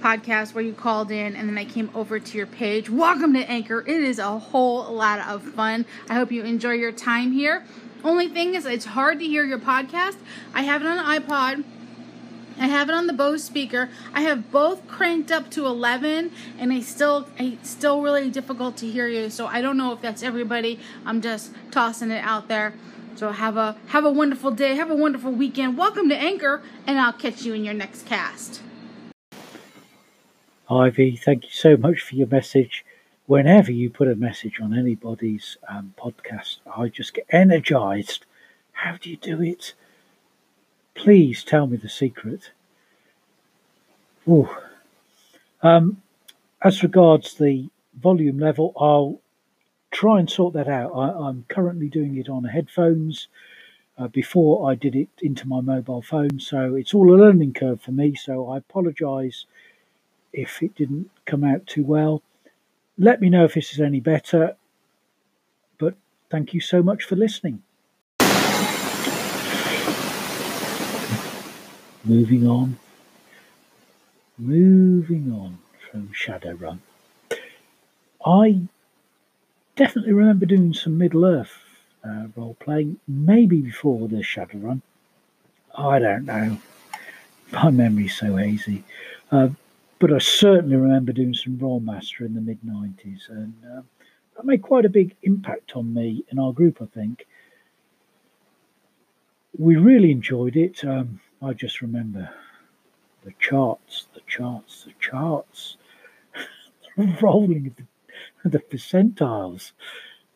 podcast 0.02 0.52
where 0.52 0.64
you 0.64 0.72
called 0.72 1.12
in, 1.12 1.36
and 1.36 1.48
then 1.48 1.56
I 1.56 1.64
came 1.64 1.90
over 1.94 2.18
to 2.18 2.38
your 2.38 2.46
page. 2.46 2.90
Welcome 2.90 3.34
to 3.34 3.48
Anchor. 3.48 3.80
It 3.80 4.02
is 4.02 4.18
a 4.18 4.38
whole 4.38 4.92
lot 4.92 5.20
of 5.20 5.42
fun. 5.42 5.86
I 6.08 6.14
hope 6.14 6.32
you 6.32 6.42
enjoy 6.42 6.72
your 6.72 6.92
time 6.92 7.30
here. 7.30 7.64
Only 8.04 8.28
thing 8.28 8.54
is, 8.54 8.66
it's 8.66 8.84
hard 8.84 9.18
to 9.20 9.24
hear 9.24 9.44
your 9.44 9.58
podcast. 9.58 10.16
I 10.54 10.62
have 10.62 10.82
it 10.82 10.86
on 10.86 10.98
iPod 10.98 11.64
I 12.58 12.66
have 12.66 12.88
it 12.88 12.94
on 12.94 13.06
the 13.06 13.12
Bose 13.12 13.42
speaker. 13.42 13.88
I 14.12 14.22
have 14.22 14.50
both 14.50 14.86
cranked 14.86 15.32
up 15.32 15.50
to 15.50 15.66
11 15.66 16.30
and 16.58 16.72
I 16.72 16.80
still 16.80 17.28
it's 17.38 17.70
still 17.70 18.02
really 18.02 18.30
difficult 18.30 18.76
to 18.78 18.90
hear 18.90 19.08
you. 19.08 19.30
So 19.30 19.46
I 19.46 19.60
don't 19.60 19.76
know 19.76 19.92
if 19.92 20.00
that's 20.00 20.22
everybody. 20.22 20.78
I'm 21.04 21.20
just 21.20 21.52
tossing 21.70 22.10
it 22.10 22.22
out 22.24 22.48
there. 22.48 22.74
So 23.14 23.30
have 23.32 23.56
a 23.56 23.76
have 23.88 24.04
a 24.04 24.10
wonderful 24.10 24.50
day. 24.50 24.76
Have 24.76 24.90
a 24.90 24.96
wonderful 24.96 25.32
weekend. 25.32 25.76
Welcome 25.76 26.08
to 26.10 26.16
Anchor 26.16 26.62
and 26.86 26.98
I'll 26.98 27.12
catch 27.12 27.42
you 27.42 27.54
in 27.54 27.64
your 27.64 27.74
next 27.74 28.06
cast. 28.06 28.60
Ivy, 30.70 31.16
thank 31.16 31.44
you 31.44 31.50
so 31.50 31.76
much 31.76 32.00
for 32.00 32.14
your 32.14 32.28
message. 32.28 32.84
Whenever 33.26 33.70
you 33.70 33.88
put 33.88 34.08
a 34.08 34.16
message 34.16 34.60
on 34.60 34.76
anybody's 34.76 35.56
um, 35.68 35.94
podcast, 35.96 36.56
I 36.76 36.88
just 36.88 37.14
get 37.14 37.26
energized. 37.30 38.24
How 38.72 38.96
do 39.00 39.08
you 39.10 39.16
do 39.16 39.40
it? 39.40 39.74
Please 40.94 41.44
tell 41.44 41.66
me 41.68 41.76
the 41.76 41.88
secret. 41.88 42.50
Ooh. 44.28 44.48
Um, 45.62 46.02
as 46.62 46.82
regards 46.82 47.34
the 47.34 47.68
volume 47.94 48.38
level, 48.38 48.72
I'll 48.76 49.20
try 49.92 50.18
and 50.18 50.28
sort 50.28 50.54
that 50.54 50.68
out. 50.68 50.90
I, 50.90 51.28
am 51.28 51.44
currently 51.48 51.88
doing 51.88 52.16
it 52.16 52.28
on 52.28 52.44
headphones. 52.44 53.28
Uh, 53.98 54.08
before 54.08 54.70
I 54.70 54.74
did 54.74 54.96
it 54.96 55.10
into 55.20 55.46
my 55.46 55.60
mobile 55.60 56.00
phone, 56.00 56.40
so 56.40 56.74
it's 56.74 56.94
all 56.94 57.14
a 57.14 57.18
learning 57.20 57.52
curve 57.52 57.82
for 57.82 57.92
me. 57.92 58.14
So 58.14 58.48
I 58.48 58.56
apologise 58.56 59.44
if 60.32 60.62
it 60.62 60.74
didn't 60.74 61.10
come 61.26 61.44
out 61.44 61.66
too 61.66 61.84
well. 61.84 62.22
Let 62.98 63.20
me 63.20 63.30
know 63.30 63.44
if 63.44 63.54
this 63.54 63.72
is 63.72 63.80
any 63.80 64.00
better. 64.00 64.56
But 65.78 65.94
thank 66.30 66.54
you 66.54 66.60
so 66.60 66.82
much 66.82 67.04
for 67.04 67.16
listening. 67.16 67.62
moving 72.04 72.46
on, 72.46 72.78
moving 74.38 75.32
on 75.32 75.58
from 75.90 76.08
Shadowrun. 76.08 76.78
I 78.24 78.62
definitely 79.76 80.12
remember 80.12 80.46
doing 80.46 80.74
some 80.74 80.98
Middle 80.98 81.24
Earth 81.24 81.58
uh, 82.04 82.26
role 82.36 82.56
playing, 82.58 82.98
maybe 83.06 83.60
before 83.60 84.08
the 84.08 84.16
Shadowrun. 84.16 84.82
I 85.76 85.98
don't 85.98 86.24
know. 86.24 86.58
My 87.52 87.70
memory's 87.70 88.16
so 88.16 88.36
hazy. 88.36 88.84
Uh, 89.30 89.50
but 90.02 90.12
I 90.12 90.18
certainly 90.18 90.74
remember 90.74 91.12
doing 91.12 91.32
some 91.32 91.58
Rolemaster 91.58 92.26
in 92.26 92.34
the 92.34 92.40
mid 92.40 92.58
90s, 92.62 93.28
and 93.28 93.54
uh, 93.64 93.82
that 94.36 94.44
made 94.44 94.60
quite 94.60 94.84
a 94.84 94.88
big 94.88 95.14
impact 95.22 95.76
on 95.76 95.94
me 95.94 96.24
and 96.28 96.40
our 96.40 96.52
group, 96.52 96.82
I 96.82 96.86
think. 96.86 97.24
We 99.56 99.76
really 99.76 100.10
enjoyed 100.10 100.56
it. 100.56 100.84
Um, 100.84 101.20
I 101.40 101.52
just 101.52 101.80
remember 101.80 102.28
the 103.24 103.32
charts, 103.38 104.08
the 104.12 104.22
charts, 104.26 104.86
the 104.86 104.92
charts, 104.98 105.76
the 106.96 107.16
rolling 107.22 107.68
of 107.68 107.76
the, 107.76 108.58
the 108.58 108.58
percentiles. 108.58 109.70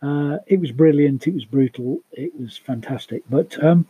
Uh, 0.00 0.38
it 0.46 0.60
was 0.60 0.70
brilliant. 0.70 1.26
It 1.26 1.34
was 1.34 1.44
brutal. 1.44 1.98
It 2.12 2.38
was 2.38 2.56
fantastic. 2.56 3.24
But 3.28 3.60
um, 3.64 3.88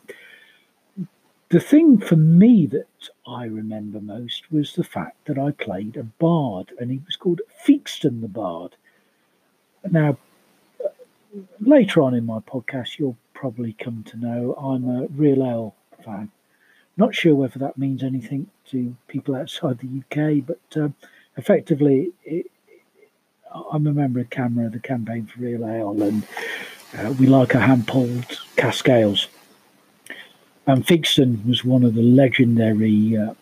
the 1.48 1.60
thing 1.60 1.98
for 1.98 2.16
me 2.16 2.66
that 2.66 3.08
I 3.26 3.44
remember 3.44 4.00
most 4.00 4.50
was 4.50 4.72
the 4.72 4.84
fact 4.84 5.26
that 5.26 5.38
I 5.38 5.52
played 5.52 5.96
a 5.96 6.02
bard, 6.02 6.72
and 6.78 6.90
he 6.90 7.00
was 7.06 7.16
called 7.16 7.40
Theakston 7.66 8.20
the 8.20 8.28
Bard. 8.28 8.76
Now, 9.88 10.18
later 11.60 12.02
on 12.02 12.14
in 12.14 12.26
my 12.26 12.40
podcast, 12.40 12.98
you'll 12.98 13.18
probably 13.34 13.74
come 13.74 14.02
to 14.04 14.16
know 14.16 14.54
I'm 14.54 14.88
a 14.88 15.06
real 15.06 15.44
ale 15.44 15.74
fan. 16.04 16.30
Not 16.96 17.14
sure 17.14 17.34
whether 17.34 17.58
that 17.58 17.78
means 17.78 18.02
anything 18.02 18.48
to 18.70 18.96
people 19.06 19.36
outside 19.36 19.78
the 19.78 20.00
UK, 20.00 20.44
but 20.44 20.82
um, 20.82 20.94
effectively, 21.36 22.12
it, 22.24 22.50
I'm 23.70 23.86
a 23.86 23.92
member 23.92 24.20
of 24.20 24.30
CAMRA, 24.30 24.72
the 24.72 24.80
Campaign 24.80 25.26
for 25.26 25.40
Real 25.40 25.66
Ale, 25.66 26.02
and 26.02 26.26
uh, 26.98 27.12
we 27.12 27.26
like 27.26 27.54
our 27.54 27.60
hand 27.60 27.86
pulled 27.86 28.40
cask 28.56 28.88
ales. 28.88 29.28
And 30.66 30.84
Theakston 30.84 31.46
was 31.46 31.64
one 31.64 31.84
of 31.84 31.94
the 31.94 32.02
legendary 32.02 33.16
uh, 33.16 33.34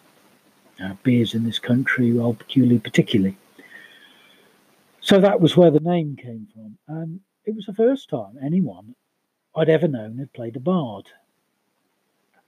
uh, 0.82 0.94
beers 1.02 1.34
in 1.34 1.44
this 1.44 1.58
country, 1.58 2.12
well, 2.12 2.34
Peculier 2.34 2.80
particularly. 2.80 3.36
So 5.00 5.20
that 5.20 5.40
was 5.40 5.56
where 5.56 5.70
the 5.70 5.80
name 5.80 6.16
came 6.16 6.48
from. 6.52 6.78
And 6.88 7.20
it 7.44 7.54
was 7.54 7.66
the 7.66 7.74
first 7.74 8.08
time 8.08 8.38
anyone 8.42 8.94
I'd 9.56 9.68
ever 9.68 9.88
known 9.88 10.18
had 10.18 10.32
played 10.32 10.56
a 10.56 10.60
bard 10.60 11.08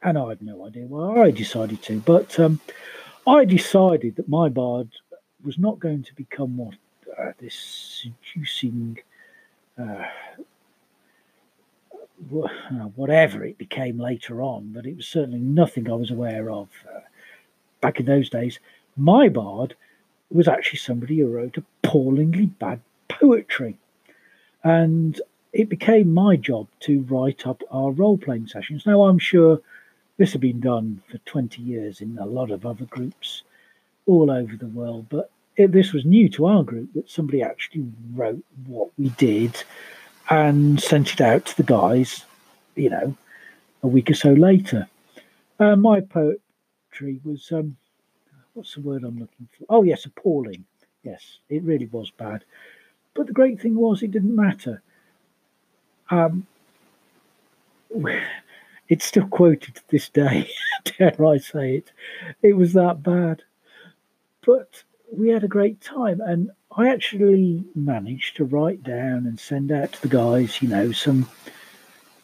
and 0.02 0.16
I 0.16 0.28
had 0.28 0.42
no 0.42 0.66
idea 0.66 0.86
why 0.86 1.22
I 1.22 1.30
decided 1.30 1.82
to. 1.82 2.00
But 2.00 2.38
um, 2.38 2.60
I 3.26 3.44
decided 3.44 4.16
that 4.16 4.28
my 4.28 4.48
bard 4.48 4.88
was 5.44 5.58
not 5.58 5.80
going 5.80 6.02
to 6.04 6.14
become 6.14 6.56
what 6.56 6.74
uh, 7.18 7.32
this 7.40 8.04
seducing, 8.24 8.98
uh, 9.78 10.04
whatever 12.28 13.44
it 13.44 13.58
became 13.58 13.98
later 13.98 14.42
on, 14.42 14.72
but 14.74 14.86
it 14.86 14.96
was 14.96 15.06
certainly 15.06 15.40
nothing 15.40 15.90
I 15.90 15.94
was 15.94 16.10
aware 16.10 16.50
of 16.50 16.68
uh, 16.88 17.00
back 17.80 18.00
in 18.00 18.06
those 18.06 18.28
days. 18.28 18.58
My 18.96 19.28
bard 19.28 19.74
was 20.30 20.48
actually 20.48 20.78
somebody 20.78 21.18
who 21.18 21.28
wrote 21.28 21.56
appallingly 21.56 22.46
bad 22.46 22.80
poetry. 23.08 23.78
And 24.64 25.20
it 25.52 25.68
became 25.68 26.12
my 26.12 26.36
job 26.36 26.66
to 26.80 27.02
write 27.02 27.46
up 27.46 27.62
our 27.70 27.90
role 27.90 28.18
playing 28.18 28.48
sessions. 28.48 28.84
Now, 28.84 29.04
I'm 29.04 29.18
sure 29.18 29.60
this 30.16 30.32
had 30.32 30.40
been 30.40 30.60
done 30.60 31.02
for 31.10 31.18
20 31.18 31.62
years 31.62 32.00
in 32.00 32.18
a 32.18 32.26
lot 32.26 32.50
of 32.50 32.66
other 32.66 32.84
groups 32.86 33.42
all 34.06 34.30
over 34.30 34.56
the 34.56 34.66
world, 34.66 35.06
but 35.08 35.30
it, 35.56 35.72
this 35.72 35.92
was 35.92 36.04
new 36.04 36.28
to 36.30 36.46
our 36.46 36.62
group 36.62 36.92
that 36.94 37.10
somebody 37.10 37.42
actually 37.42 37.86
wrote 38.14 38.42
what 38.66 38.90
we 38.98 39.08
did 39.10 39.62
and 40.30 40.80
sent 40.80 41.12
it 41.12 41.20
out 41.20 41.46
to 41.46 41.56
the 41.56 41.62
guys, 41.62 42.24
you 42.74 42.90
know, 42.90 43.16
a 43.82 43.86
week 43.86 44.10
or 44.10 44.14
so 44.14 44.32
later. 44.32 44.88
Uh, 45.58 45.76
my 45.76 46.00
poetry 46.00 47.20
was, 47.24 47.50
um, 47.52 47.76
what's 48.54 48.74
the 48.74 48.80
word 48.80 49.04
I'm 49.04 49.18
looking 49.18 49.48
for? 49.56 49.64
Oh, 49.68 49.82
yes, 49.82 50.04
appalling. 50.04 50.64
Yes, 51.02 51.38
it 51.48 51.62
really 51.62 51.86
was 51.86 52.10
bad. 52.10 52.44
But 53.14 53.26
the 53.26 53.32
great 53.32 53.60
thing 53.60 53.76
was, 53.76 54.02
it 54.02 54.10
didn't 54.10 54.34
matter. 54.34 54.82
Um, 56.10 56.46
it's 58.88 59.04
still 59.04 59.26
quoted 59.28 59.76
to 59.76 59.82
this 59.88 60.08
day, 60.08 60.50
dare 60.98 61.24
I 61.24 61.38
say 61.38 61.76
it. 61.76 61.92
It 62.42 62.54
was 62.54 62.72
that 62.74 63.02
bad. 63.02 63.42
But 64.44 64.82
we 65.12 65.28
had 65.28 65.44
a 65.44 65.48
great 65.48 65.80
time, 65.80 66.20
and 66.20 66.50
I 66.76 66.88
actually 66.88 67.64
managed 67.74 68.36
to 68.36 68.44
write 68.44 68.82
down 68.82 69.26
and 69.26 69.38
send 69.38 69.72
out 69.72 69.92
to 69.92 70.02
the 70.02 70.08
guys, 70.08 70.60
you 70.60 70.68
know, 70.68 70.92
some 70.92 71.28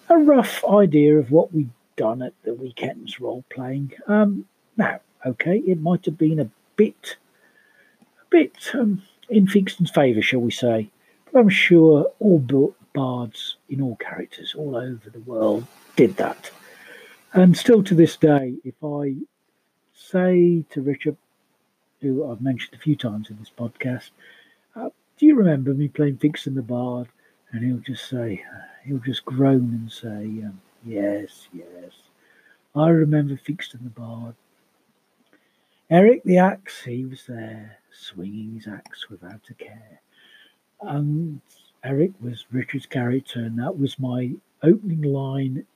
a 0.08 0.18
rough 0.18 0.64
idea 0.64 1.16
of 1.18 1.30
what 1.30 1.52
we'd 1.54 1.70
done 1.96 2.22
at 2.22 2.34
the 2.42 2.54
weekends 2.54 3.20
role 3.20 3.44
playing. 3.50 3.92
Um, 4.06 4.46
now, 4.76 5.00
okay, 5.24 5.58
it 5.58 5.80
might 5.80 6.04
have 6.04 6.18
been 6.18 6.40
a 6.40 6.50
bit, 6.76 7.16
a 8.20 8.24
bit 8.30 8.70
um, 8.74 9.02
in 9.28 9.46
Theakston's 9.46 9.90
favour, 9.90 10.20
shall 10.20 10.40
we 10.40 10.50
say? 10.50 10.90
But 11.24 11.40
I'm 11.40 11.48
sure 11.48 12.10
all 12.18 12.38
bards 12.92 13.56
in 13.68 13.80
all 13.80 13.96
characters 13.96 14.54
all 14.54 14.76
over 14.76 15.08
the 15.08 15.20
world 15.20 15.66
did 15.96 16.16
that. 16.16 16.50
And 17.32 17.56
still 17.56 17.82
to 17.84 17.94
this 17.94 18.16
day, 18.16 18.56
if 18.64 18.74
I 18.84 19.14
say 19.94 20.64
to 20.70 20.82
Richard, 20.82 21.16
who 22.02 22.30
I've 22.30 22.42
mentioned 22.42 22.74
a 22.74 22.82
few 22.82 22.96
times 22.96 23.30
in 23.30 23.38
this 23.38 23.50
podcast, 23.56 24.10
uh, 24.76 24.90
do 25.16 25.26
you 25.26 25.34
remember 25.34 25.72
me 25.72 25.88
playing 25.88 26.18
Theakston 26.18 26.54
the 26.54 26.62
Bard? 26.62 27.08
and 27.52 27.62
he'll 27.62 27.78
just 27.78 28.08
say, 28.08 28.42
he'll 28.84 28.98
just 28.98 29.24
groan 29.24 29.70
and 29.72 29.92
say, 29.92 30.44
um, 30.44 30.60
yes, 30.84 31.48
yes. 31.52 31.92
I 32.74 32.88
remember 32.88 33.34
Theakston 33.34 33.84
the 33.84 33.90
Bard. 33.90 34.34
Eric 35.90 36.24
the 36.24 36.38
axe, 36.38 36.84
he 36.84 37.04
was 37.04 37.26
there, 37.28 37.78
swinging 37.92 38.54
his 38.54 38.66
axe 38.66 39.10
without 39.10 39.42
a 39.50 39.54
care. 39.54 40.00
And 40.80 41.42
Eric 41.84 42.12
was 42.20 42.46
Richard's 42.50 42.86
character, 42.86 43.40
and 43.40 43.58
that 43.58 43.78
was 43.78 43.98
my 43.98 44.32
opening 44.62 45.02
line 45.02 45.66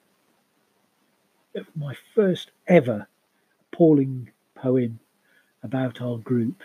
of 1.54 1.66
my 1.76 1.94
first 2.14 2.50
ever 2.66 3.06
appalling 3.72 4.30
poem 4.54 5.00
about 5.66 6.00
our 6.00 6.16
group, 6.16 6.62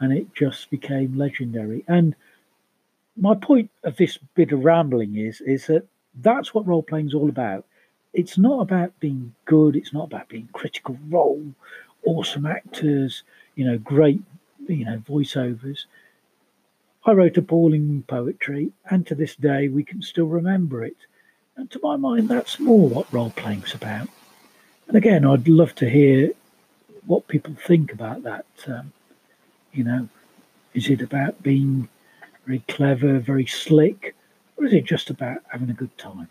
and 0.00 0.12
it 0.12 0.34
just 0.34 0.70
became 0.70 1.18
legendary. 1.18 1.84
And 1.86 2.14
my 3.16 3.34
point 3.34 3.70
of 3.84 3.96
this 3.96 4.18
bit 4.34 4.52
of 4.52 4.64
rambling 4.64 5.16
is 5.16 5.40
is 5.42 5.66
that 5.66 5.86
that's 6.22 6.54
what 6.54 6.66
role 6.66 6.82
playing 6.82 7.08
is 7.08 7.14
all 7.14 7.28
about. 7.28 7.66
It's 8.14 8.38
not 8.38 8.60
about 8.60 8.98
being 9.00 9.34
good. 9.44 9.76
It's 9.76 9.92
not 9.92 10.04
about 10.04 10.28
being 10.28 10.48
critical 10.54 10.98
role, 11.10 11.44
awesome 12.04 12.46
actors, 12.46 13.22
you 13.56 13.66
know, 13.66 13.78
great, 13.78 14.22
you 14.66 14.84
know, 14.86 15.02
voiceovers. 15.06 15.80
I 17.04 17.12
wrote 17.12 17.36
appalling 17.36 18.04
poetry, 18.08 18.72
and 18.90 19.06
to 19.06 19.14
this 19.14 19.36
day 19.36 19.68
we 19.68 19.84
can 19.84 20.02
still 20.02 20.26
remember 20.26 20.84
it. 20.84 20.96
And 21.56 21.70
to 21.70 21.80
my 21.82 21.96
mind, 21.96 22.28
that's 22.28 22.58
more 22.58 22.88
what 22.88 23.12
role 23.12 23.30
playing's 23.30 23.74
about. 23.74 24.08
And 24.88 24.96
again, 24.96 25.24
I'd 25.24 25.48
love 25.48 25.74
to 25.76 25.88
hear 25.88 26.30
what 27.06 27.28
people 27.28 27.54
think 27.54 27.92
about 27.92 28.22
that. 28.24 28.46
Um, 28.66 28.92
you 29.72 29.84
know, 29.84 30.08
is 30.74 30.88
it 30.88 31.00
about 31.00 31.42
being 31.42 31.88
very 32.46 32.62
clever, 32.68 33.18
very 33.18 33.46
slick, 33.46 34.14
or 34.56 34.66
is 34.66 34.72
it 34.72 34.84
just 34.84 35.10
about 35.10 35.38
having 35.48 35.70
a 35.70 35.74
good 35.74 35.96
time? 35.98 36.28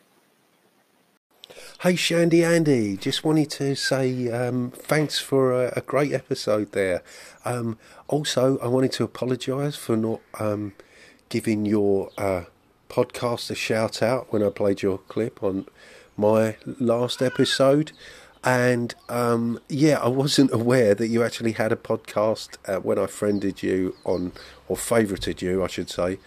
Hey 1.81 1.95
Shandy 1.95 2.43
Andy, 2.43 2.97
just 2.97 3.23
wanted 3.23 3.51
to 3.51 3.75
say 3.75 4.29
um, 4.31 4.71
thanks 4.71 5.19
for 5.19 5.53
a, 5.53 5.73
a, 5.75 5.81
great 5.81 6.11
episode 6.11 6.71
there. 6.71 7.03
Um, 7.43 7.77
also, 8.07 8.57
I 8.59 8.67
wanted 8.67 8.91
to 8.93 9.03
apologise 9.03 9.75
for 9.75 9.95
not 9.95 10.21
um, 10.39 10.73
giving 11.29 11.65
your 11.65 12.09
uh, 12.17 12.45
podcast 12.89 13.51
a 13.51 13.55
shout 13.55 14.01
out 14.01 14.33
when 14.33 14.41
I 14.41 14.49
played 14.49 14.81
your 14.81 14.97
clip 14.97 15.43
on 15.43 15.67
my 16.17 16.55
last 16.65 17.21
episode. 17.21 17.91
And 18.45 18.93
um, 19.09 19.59
yeah, 19.67 19.99
I 19.99 20.07
wasn't 20.07 20.53
aware 20.53 20.93
that 20.93 21.07
you 21.07 21.23
actually 21.23 21.53
had 21.53 21.71
a 21.71 21.75
podcast 21.75 22.57
uh, 22.67 22.79
when 22.79 22.99
I 22.99 23.07
friended 23.07 23.63
you 23.63 23.95
on, 24.05 24.33
or 24.67 24.77
favourited 24.77 25.41
you, 25.41 25.63
I 25.63 25.67
should 25.67 25.89
say, 25.89 26.19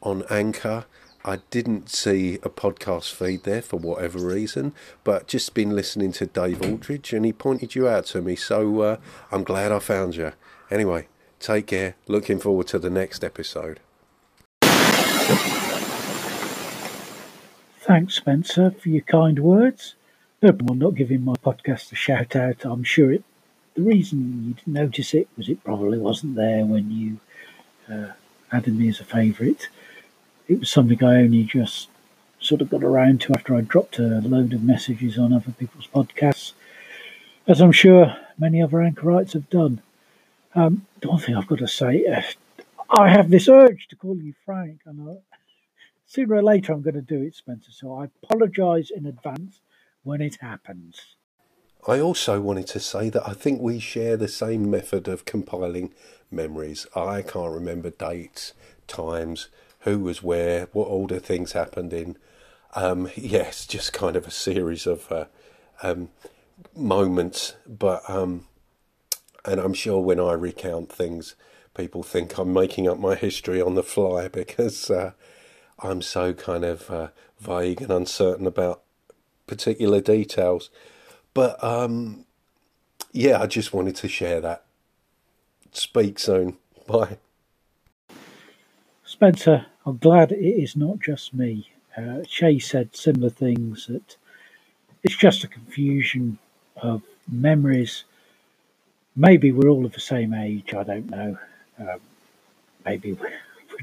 on 0.00 0.22
Anchor. 0.30 0.86
I 1.24 1.40
didn't 1.50 1.88
see 1.88 2.34
a 2.36 2.50
podcast 2.50 3.12
feed 3.12 3.42
there 3.44 3.62
for 3.62 3.78
whatever 3.78 4.18
reason, 4.18 4.74
but 5.04 5.26
just 5.26 5.54
been 5.54 5.74
listening 5.74 6.12
to 6.12 6.26
Dave 6.26 6.62
Aldridge 6.62 7.12
and 7.14 7.24
he 7.24 7.32
pointed 7.32 7.74
you 7.74 7.88
out 7.88 8.04
to 8.06 8.20
me. 8.20 8.36
So 8.36 8.82
uh, 8.82 8.96
I'm 9.32 9.42
glad 9.42 9.72
I 9.72 9.78
found 9.78 10.16
you. 10.16 10.32
Anyway, 10.70 11.08
take 11.40 11.68
care. 11.68 11.96
Looking 12.06 12.38
forward 12.38 12.66
to 12.68 12.78
the 12.78 12.90
next 12.90 13.24
episode. 13.24 13.80
Thanks, 17.80 18.14
Spencer, 18.14 18.70
for 18.70 18.88
your 18.88 19.02
kind 19.02 19.38
words. 19.38 19.94
I'm 20.46 20.78
not 20.78 20.94
giving 20.94 21.24
my 21.24 21.34
podcast 21.34 21.90
a 21.90 21.94
shout 21.94 22.36
out. 22.36 22.66
I'm 22.66 22.84
sure 22.84 23.10
it. 23.10 23.24
The 23.74 23.82
reason 23.82 24.44
you 24.46 24.54
didn't 24.54 24.74
notice 24.74 25.14
it 25.14 25.26
was 25.38 25.48
it 25.48 25.64
probably 25.64 25.98
wasn't 25.98 26.36
there 26.36 26.66
when 26.66 26.90
you 26.90 27.18
uh, 27.90 28.12
added 28.52 28.78
me 28.78 28.88
as 28.88 29.00
a 29.00 29.04
favourite. 29.04 29.68
It 30.46 30.60
was 30.60 30.70
something 30.70 31.02
I 31.02 31.22
only 31.22 31.44
just 31.44 31.88
sort 32.40 32.60
of 32.60 32.68
got 32.68 32.84
around 32.84 33.22
to 33.22 33.32
after 33.32 33.54
I 33.56 33.62
dropped 33.62 33.98
a 33.98 34.20
load 34.20 34.52
of 34.52 34.62
messages 34.62 35.18
on 35.18 35.32
other 35.32 35.50
people's 35.52 35.86
podcasts, 35.86 36.52
as 37.46 37.62
I'm 37.62 37.72
sure 37.72 38.14
many 38.38 38.62
other 38.62 38.82
anchorites 38.82 39.32
have 39.32 39.48
done. 39.48 39.80
Um, 40.54 40.86
the 41.00 41.08
one 41.08 41.20
thing 41.20 41.36
I've 41.36 41.46
got 41.46 41.60
to 41.60 41.68
say, 41.68 42.04
uh, 42.04 42.20
I 42.90 43.08
have 43.08 43.30
this 43.30 43.48
urge 43.48 43.88
to 43.88 43.96
call 43.96 44.18
you 44.18 44.34
Frank, 44.44 44.82
and 44.84 45.08
I, 45.08 45.14
sooner 46.06 46.34
or 46.34 46.42
later 46.42 46.74
I'm 46.74 46.82
going 46.82 46.94
to 46.94 47.00
do 47.00 47.22
it, 47.22 47.34
Spencer. 47.34 47.72
So 47.72 47.94
I 47.98 48.10
apologise 48.22 48.90
in 48.90 49.06
advance 49.06 49.60
when 50.04 50.20
it 50.20 50.36
happens. 50.40 51.00
I 51.86 52.00
also 52.00 52.40
wanted 52.40 52.66
to 52.68 52.80
say 52.80 53.10
that 53.10 53.28
I 53.28 53.34
think 53.34 53.60
we 53.60 53.78
share 53.78 54.16
the 54.16 54.28
same 54.28 54.70
method 54.70 55.06
of 55.08 55.26
compiling 55.26 55.92
memories. 56.30 56.86
I 56.96 57.20
can't 57.20 57.52
remember 57.52 57.90
dates, 57.90 58.54
times, 58.86 59.48
who 59.80 59.98
was 59.98 60.22
where, 60.22 60.68
what 60.72 60.86
order 60.86 61.18
things 61.18 61.52
happened 61.52 61.92
in. 61.92 62.16
Um, 62.74 63.10
yes, 63.16 63.66
just 63.66 63.92
kind 63.92 64.16
of 64.16 64.26
a 64.26 64.30
series 64.30 64.86
of 64.86 65.10
uh, 65.12 65.26
um, 65.82 66.08
moments. 66.74 67.54
But 67.66 68.08
um, 68.08 68.46
and 69.44 69.60
I'm 69.60 69.74
sure 69.74 70.00
when 70.00 70.20
I 70.20 70.32
recount 70.32 70.90
things, 70.90 71.34
people 71.74 72.02
think 72.02 72.38
I'm 72.38 72.52
making 72.52 72.88
up 72.88 72.98
my 72.98 73.14
history 73.14 73.60
on 73.60 73.74
the 73.74 73.82
fly 73.82 74.28
because 74.32 74.90
uh, 74.90 75.12
I'm 75.80 76.00
so 76.00 76.32
kind 76.32 76.64
of 76.64 76.90
uh, 76.90 77.08
vague 77.38 77.82
and 77.82 77.90
uncertain 77.90 78.46
about 78.46 78.83
particular 79.46 80.00
details. 80.00 80.70
But 81.34 81.62
um, 81.62 82.24
yeah, 83.12 83.40
I 83.40 83.46
just 83.46 83.72
wanted 83.72 83.96
to 83.96 84.08
share 84.08 84.40
that. 84.40 84.64
Speak 85.72 86.18
soon. 86.18 86.56
Bye. 86.86 87.18
Spencer, 89.04 89.66
I'm 89.86 89.98
glad 89.98 90.32
it 90.32 90.38
is 90.38 90.76
not 90.76 90.98
just 91.00 91.34
me. 91.34 91.68
Uh, 91.96 92.22
Che 92.26 92.58
said 92.58 92.96
similar 92.96 93.30
things 93.30 93.86
that 93.86 94.16
it's 95.04 95.16
just 95.16 95.44
a 95.44 95.48
confusion 95.48 96.38
of 96.82 97.02
memories. 97.30 98.04
Maybe 99.14 99.52
we're 99.52 99.68
all 99.70 99.86
of 99.86 99.92
the 99.92 100.00
same 100.00 100.34
age, 100.34 100.74
I 100.74 100.82
don't 100.82 101.10
know. 101.10 101.38
Um, 101.78 102.00
maybe 102.84 103.12
we're, 103.20 103.30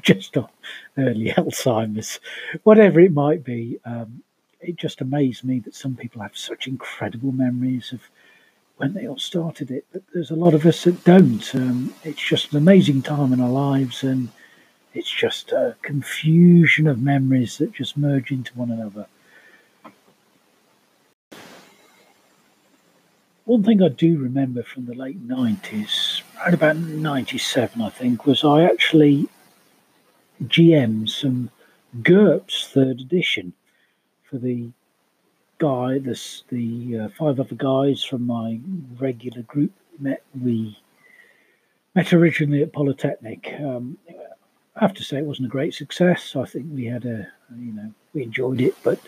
just 0.01 0.35
on 0.37 0.47
early 0.97 1.25
Alzheimer's, 1.37 2.19
whatever 2.63 2.99
it 2.99 3.13
might 3.13 3.43
be. 3.43 3.79
Um, 3.85 4.23
it 4.61 4.75
just 4.75 5.01
amazed 5.01 5.43
me 5.43 5.59
that 5.59 5.75
some 5.75 5.95
people 5.95 6.21
have 6.21 6.37
such 6.37 6.67
incredible 6.67 7.31
memories 7.31 7.91
of 7.91 8.01
when 8.77 8.93
they 8.93 9.07
all 9.07 9.19
started 9.19 9.69
it, 9.69 9.85
but 9.91 10.01
there's 10.13 10.31
a 10.31 10.35
lot 10.35 10.53
of 10.53 10.65
us 10.65 10.83
that 10.85 11.03
don't. 11.03 11.53
Um, 11.53 11.93
it's 12.03 12.21
just 12.21 12.51
an 12.51 12.57
amazing 12.57 13.03
time 13.03 13.31
in 13.31 13.39
our 13.39 13.49
lives, 13.49 14.03
and 14.03 14.29
it's 14.93 15.11
just 15.11 15.51
a 15.51 15.75
confusion 15.81 16.87
of 16.87 16.99
memories 16.99 17.57
that 17.57 17.73
just 17.73 17.95
merge 17.95 18.31
into 18.31 18.51
one 18.57 18.71
another. 18.71 19.05
One 23.45 23.63
thing 23.63 23.83
I 23.83 23.89
do 23.89 24.17
remember 24.17 24.63
from 24.63 24.85
the 24.85 24.95
late 24.95 25.27
90s, 25.27 26.21
around 26.39 26.53
about 26.53 26.77
97, 26.77 27.81
I 27.81 27.89
think, 27.89 28.25
was 28.25 28.43
I 28.43 28.63
actually 28.63 29.27
GM 30.43 31.09
some 31.09 31.51
GURPS 32.01 32.67
third 32.67 33.01
edition 33.01 33.53
for 34.31 34.37
the 34.37 34.71
guy, 35.59 35.99
the 35.99 36.99
uh, 36.99 37.09
five 37.19 37.39
other 37.39 37.55
guys 37.55 38.03
from 38.03 38.25
my 38.25 38.59
regular 38.97 39.43
group 39.43 39.71
met. 39.99 40.23
We 40.41 40.79
met 41.93 42.13
originally 42.13 42.63
at 42.63 42.73
Polytechnic. 42.73 43.53
Um, 43.59 43.97
I 44.75 44.79
have 44.79 44.93
to 44.95 45.03
say 45.03 45.17
it 45.17 45.25
wasn't 45.25 45.47
a 45.47 45.51
great 45.51 45.73
success. 45.73 46.35
I 46.35 46.45
think 46.45 46.67
we 46.71 46.85
had 46.85 47.05
a, 47.05 47.27
you 47.59 47.73
know, 47.73 47.93
we 48.13 48.23
enjoyed 48.23 48.61
it, 48.61 48.73
but 48.83 48.99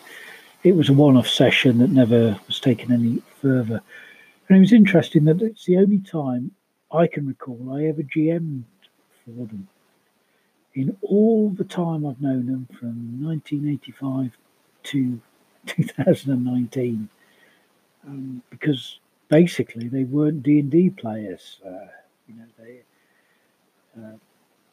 it 0.63 0.75
was 0.75 0.89
a 0.89 0.93
one-off 0.93 1.27
session 1.27 1.77
that 1.79 1.89
never 1.89 2.37
was 2.45 2.59
taken 2.59 2.91
any 2.91 3.21
further. 3.41 3.81
And 4.47 4.57
it 4.57 4.59
was 4.59 4.73
interesting 4.73 5.23
that 5.25 5.41
it's 5.41 5.65
the 5.65 5.77
only 5.77 5.99
time 5.99 6.51
I 6.91 7.07
can 7.07 7.25
recall 7.25 7.73
I 7.73 7.85
ever 7.85 8.03
GM'd 8.03 8.65
for 9.25 9.47
them. 9.47 9.67
In 10.75 10.97
all 11.01 11.49
the 11.49 11.63
time 11.63 12.05
I've 12.05 12.21
known 12.21 12.47
them, 12.47 12.67
from 12.77 13.23
1985 13.23 14.37
to 14.83 15.19
2019 15.65 17.09
um, 18.07 18.41
because 18.49 18.99
basically 19.29 19.87
they 19.87 20.03
weren't 20.03 20.43
D 20.43 20.59
and 20.59 20.69
D 20.69 20.89
players. 20.89 21.59
Uh, 21.65 21.87
you 22.27 22.35
know, 22.35 22.45
they 22.57 22.81
uh, 23.99 24.17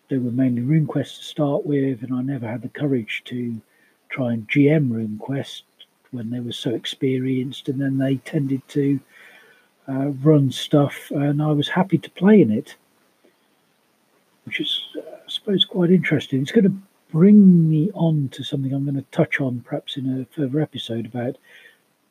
they 0.08 0.18
were 0.18 0.30
mainly 0.30 0.62
room 0.62 0.86
RuneQuest 0.86 1.18
to 1.18 1.24
start 1.24 1.66
with, 1.66 2.02
and 2.02 2.12
I 2.12 2.22
never 2.22 2.46
had 2.46 2.62
the 2.62 2.68
courage 2.68 3.22
to 3.26 3.60
try 4.08 4.32
and 4.32 4.48
GM 4.48 4.90
RuneQuest 4.90 5.62
when 6.10 6.30
they 6.30 6.40
were 6.40 6.52
so 6.52 6.74
experienced, 6.74 7.68
and 7.68 7.80
then 7.80 7.98
they 7.98 8.16
tended 8.16 8.66
to 8.68 8.98
uh, 9.88 10.08
run 10.22 10.50
stuff, 10.50 11.10
and 11.10 11.40
I 11.40 11.52
was 11.52 11.68
happy 11.68 11.98
to 11.98 12.10
play 12.10 12.40
in 12.40 12.50
it, 12.50 12.74
which 14.44 14.60
is, 14.60 14.82
uh, 14.96 15.00
I 15.00 15.28
suppose, 15.28 15.64
quite 15.64 15.90
interesting. 15.90 16.42
It's 16.42 16.52
going 16.52 16.64
to 16.64 16.74
bring 17.12 17.68
me 17.68 17.90
on 17.94 18.28
to 18.30 18.42
something 18.44 18.72
I'm 18.72 18.84
going 18.84 18.96
to 18.96 19.10
touch 19.10 19.40
on 19.40 19.60
perhaps 19.60 19.96
in 19.96 20.20
a 20.20 20.34
further 20.34 20.60
episode 20.60 21.06
about 21.06 21.36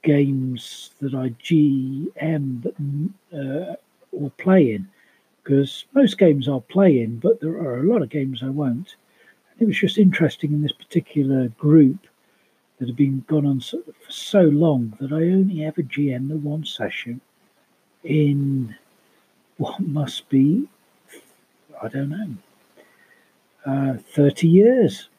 games 0.03 0.91
that 1.01 1.13
I 1.13 1.29
GM 1.43 3.11
uh, 3.33 3.75
or 4.11 4.29
play 4.37 4.73
in. 4.73 4.87
Because 5.43 5.85
most 5.93 6.17
games 6.17 6.47
I'll 6.47 6.61
play 6.61 7.01
in, 7.01 7.17
but 7.19 7.39
there 7.39 7.53
are 7.53 7.79
a 7.79 7.83
lot 7.83 8.01
of 8.01 8.09
games 8.09 8.43
I 8.43 8.49
won't. 8.49 8.95
it 9.59 9.65
was 9.65 9.77
just 9.77 9.97
interesting 9.97 10.53
in 10.53 10.61
this 10.61 10.71
particular 10.71 11.47
group 11.49 12.07
that 12.77 12.87
had 12.87 12.95
been 12.95 13.23
gone 13.27 13.45
on 13.45 13.59
so, 13.59 13.81
for 13.81 14.11
so 14.11 14.41
long 14.41 14.95
that 14.99 15.11
I 15.11 15.15
only 15.15 15.65
ever 15.65 15.81
GM 15.81 16.29
the 16.29 16.37
one 16.37 16.65
session 16.65 17.19
in 18.03 18.75
what 19.57 19.79
must 19.79 20.29
be, 20.29 20.67
I 21.81 21.87
don't 21.87 22.09
know, 22.09 22.35
uh, 23.65 23.93
30 23.97 24.47
years. 24.47 25.09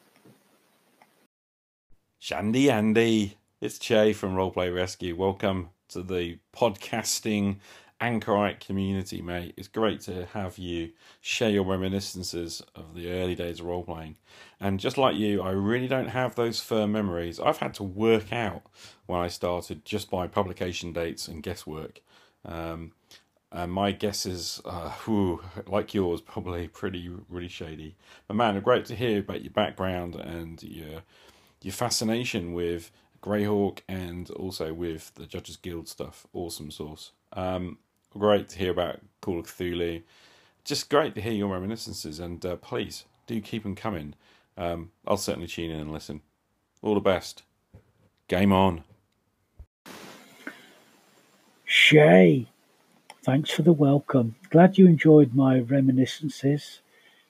Shandy 2.19 2.69
Andy, 2.69 3.37
it's 3.59 3.79
Che 3.79 4.13
from 4.13 4.35
Roleplay 4.35 4.73
Rescue. 4.73 5.15
Welcome 5.15 5.69
to 5.89 6.03
the 6.03 6.39
podcasting 6.55 7.57
anchorite 7.99 8.59
community, 8.59 9.21
mate. 9.21 9.53
It's 9.57 9.67
great 9.67 10.01
to 10.01 10.25
have 10.27 10.57
you 10.57 10.91
share 11.21 11.49
your 11.49 11.65
reminiscences 11.65 12.61
of 12.75 12.95
the 12.95 13.11
early 13.11 13.35
days 13.35 13.59
of 13.59 13.67
role 13.67 13.83
playing. 13.83 14.17
And 14.59 14.79
just 14.79 14.97
like 14.97 15.15
you, 15.15 15.41
I 15.41 15.51
really 15.51 15.87
don't 15.87 16.09
have 16.09 16.35
those 16.35 16.59
firm 16.59 16.91
memories. 16.91 17.39
I've 17.39 17.57
had 17.57 17.73
to 17.75 17.83
work 17.83 18.33
out 18.33 18.63
when 19.05 19.19
I 19.19 19.27
started 19.27 19.85
just 19.85 20.09
by 20.09 20.27
publication 20.27 20.93
dates 20.93 21.27
and 21.27 21.43
guesswork. 21.43 22.01
Um, 22.43 22.93
and 23.51 23.71
my 23.71 23.91
guesses, 23.91 24.61
uh, 24.65 24.89
whew, 25.05 25.41
like 25.67 25.93
yours, 25.93 26.21
probably 26.21 26.67
pretty 26.67 27.09
really 27.29 27.47
shady. 27.47 27.95
But 28.27 28.35
man, 28.35 28.59
great 28.61 28.85
to 28.85 28.95
hear 28.95 29.19
about 29.19 29.43
your 29.43 29.51
background 29.51 30.15
and 30.15 30.61
your 30.63 31.01
your 31.61 31.73
fascination 31.73 32.53
with 32.53 32.91
Greyhawk 33.21 33.79
and 33.87 34.29
also 34.31 34.73
with 34.73 35.13
the 35.15 35.25
Judges 35.25 35.57
Guild 35.57 35.87
stuff. 35.87 36.25
Awesome 36.33 36.71
source. 36.71 37.11
Um, 37.33 37.77
great 38.17 38.49
to 38.49 38.57
hear 38.57 38.71
about 38.71 38.99
Call 39.21 39.39
of 39.39 39.45
Cthulhu. 39.45 40.01
Just 40.63 40.89
great 40.89 41.15
to 41.15 41.21
hear 41.21 41.33
your 41.33 41.49
reminiscences, 41.49 42.19
and 42.19 42.45
uh, 42.45 42.55
please 42.55 43.05
do 43.27 43.41
keep 43.41 43.63
them 43.63 43.75
coming. 43.75 44.15
Um, 44.57 44.91
I'll 45.07 45.17
certainly 45.17 45.47
tune 45.47 45.71
in 45.71 45.79
and 45.79 45.91
listen. 45.91 46.21
All 46.81 46.93
the 46.93 46.99
best. 46.99 47.43
Game 48.27 48.51
on. 48.51 48.83
Che, 51.65 52.47
thanks 53.23 53.51
for 53.51 53.61
the 53.61 53.73
welcome. 53.73 54.35
Glad 54.49 54.77
you 54.77 54.87
enjoyed 54.87 55.33
my 55.33 55.59
reminiscences. 55.59 56.81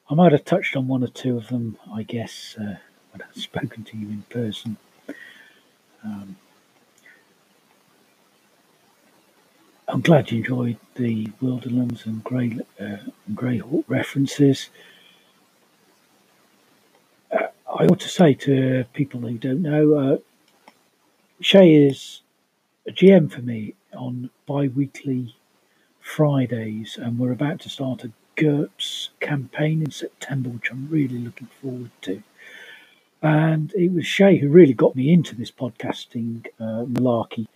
I 0.10 0.15
might 0.15 0.32
have 0.32 0.45
touched 0.45 0.75
on 0.75 0.88
one 0.88 1.04
or 1.04 1.08
two 1.08 1.38
of 1.38 1.47
them, 1.49 1.77
I 1.93 2.04
guess, 2.04 2.56
uh, 2.60 2.77
when 3.12 3.21
I've 3.21 3.36
spoken 3.41 3.84
to 3.86 3.97
you 3.97 4.08
in 4.08 4.23
person. 4.30 4.77
Um, 6.04 6.38
I'm 9.88 10.01
glad 10.01 10.32
you 10.32 10.39
enjoyed 10.39 10.77
the 10.95 11.27
Wilderlands 11.41 12.06
and 12.06 12.23
Grey 12.23 12.58
uh, 12.80 12.97
Greyhawk 13.34 13.84
references. 13.88 14.69
Uh, 17.32 17.47
I 17.67 17.86
ought 17.86 17.99
to 17.99 18.10
say 18.10 18.34
to 18.36 18.86
people 18.93 19.21
who 19.21 19.38
don't 19.38 19.62
know, 19.62 19.95
uh, 19.95 20.17
Che 21.41 21.73
is 21.73 22.21
a 22.88 22.91
GM 22.91 23.32
for 23.32 23.41
me 23.41 23.75
on 23.93 24.30
bi-weekly 24.45 25.36
Fridays, 26.15 26.97
and 26.97 27.17
we're 27.17 27.32
about 27.32 27.60
to 27.62 27.69
start 27.69 28.04
a 28.04 28.12
GURPS 28.36 29.10
campaign 29.19 29.82
in 29.82 29.91
September, 29.91 30.50
which 30.50 30.71
I'm 30.71 30.88
really 30.89 31.19
looking 31.19 31.50
forward 31.62 31.91
to. 32.02 32.24
And 33.21 33.74
it 33.76 33.91
was 33.91 34.08
Che 34.08 34.38
who 34.38 34.50
really 34.50 34.74
got 34.74 34.95
me 34.95 35.13
into 35.13 35.36
this 35.36 35.52
podcasting 35.52 36.47
uh, 36.60 36.86
malarkey 36.86 37.47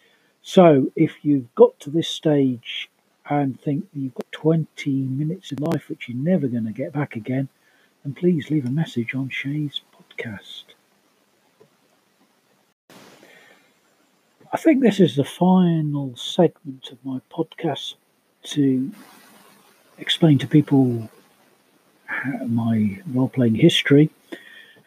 so 0.47 0.91
if 0.95 1.25
you've 1.25 1.53
got 1.55 1.79
to 1.79 1.89
this 1.89 2.07
stage 2.07 2.87
and 3.27 3.59
think 3.59 3.87
you've 3.95 4.13
got 4.13 4.31
20 4.31 4.91
minutes 4.91 5.51
of 5.51 5.59
life 5.59 5.89
which 5.89 6.07
you're 6.07 6.23
never 6.23 6.47
going 6.47 6.67
to 6.67 6.71
get 6.71 6.93
back 6.93 7.15
again, 7.15 7.49
then 8.03 8.13
please 8.13 8.51
leave 8.51 8.67
a 8.67 8.69
message 8.69 9.15
on 9.15 9.29
Che's 9.29 9.81
podcast. 9.91 10.65
I 14.53 14.57
think 14.57 14.83
this 14.83 14.99
is 14.99 15.15
the 15.15 15.25
final 15.25 16.15
segment 16.15 16.91
of 16.91 17.03
my 17.03 17.19
podcast 17.31 17.95
to 18.45 18.91
explain 19.97 20.37
to 20.39 20.47
people 20.47 21.09
my 22.47 22.99
role 23.13 23.29
playing 23.29 23.55
history. 23.55 24.09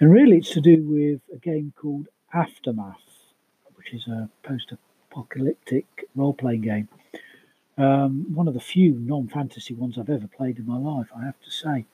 And 0.00 0.10
really, 0.10 0.38
it's 0.38 0.50
to 0.50 0.60
do 0.60 0.82
with 0.82 1.20
a 1.34 1.38
game 1.38 1.72
called 1.76 2.06
Aftermath, 2.32 2.96
which 3.74 3.92
is 3.92 4.06
a 4.06 4.28
post 4.42 4.72
apocalyptic 5.10 5.86
role 6.14 6.34
playing 6.34 6.62
game. 6.62 6.88
Um, 7.76 8.26
one 8.34 8.48
of 8.48 8.54
the 8.54 8.60
few 8.60 8.94
non 8.94 9.28
fantasy 9.28 9.74
ones 9.74 9.98
I've 9.98 10.10
ever 10.10 10.26
played 10.26 10.58
in 10.58 10.66
my 10.66 10.78
life, 10.78 11.08
I 11.16 11.24
have 11.24 11.40
to 11.44 11.50
say. 11.50 11.84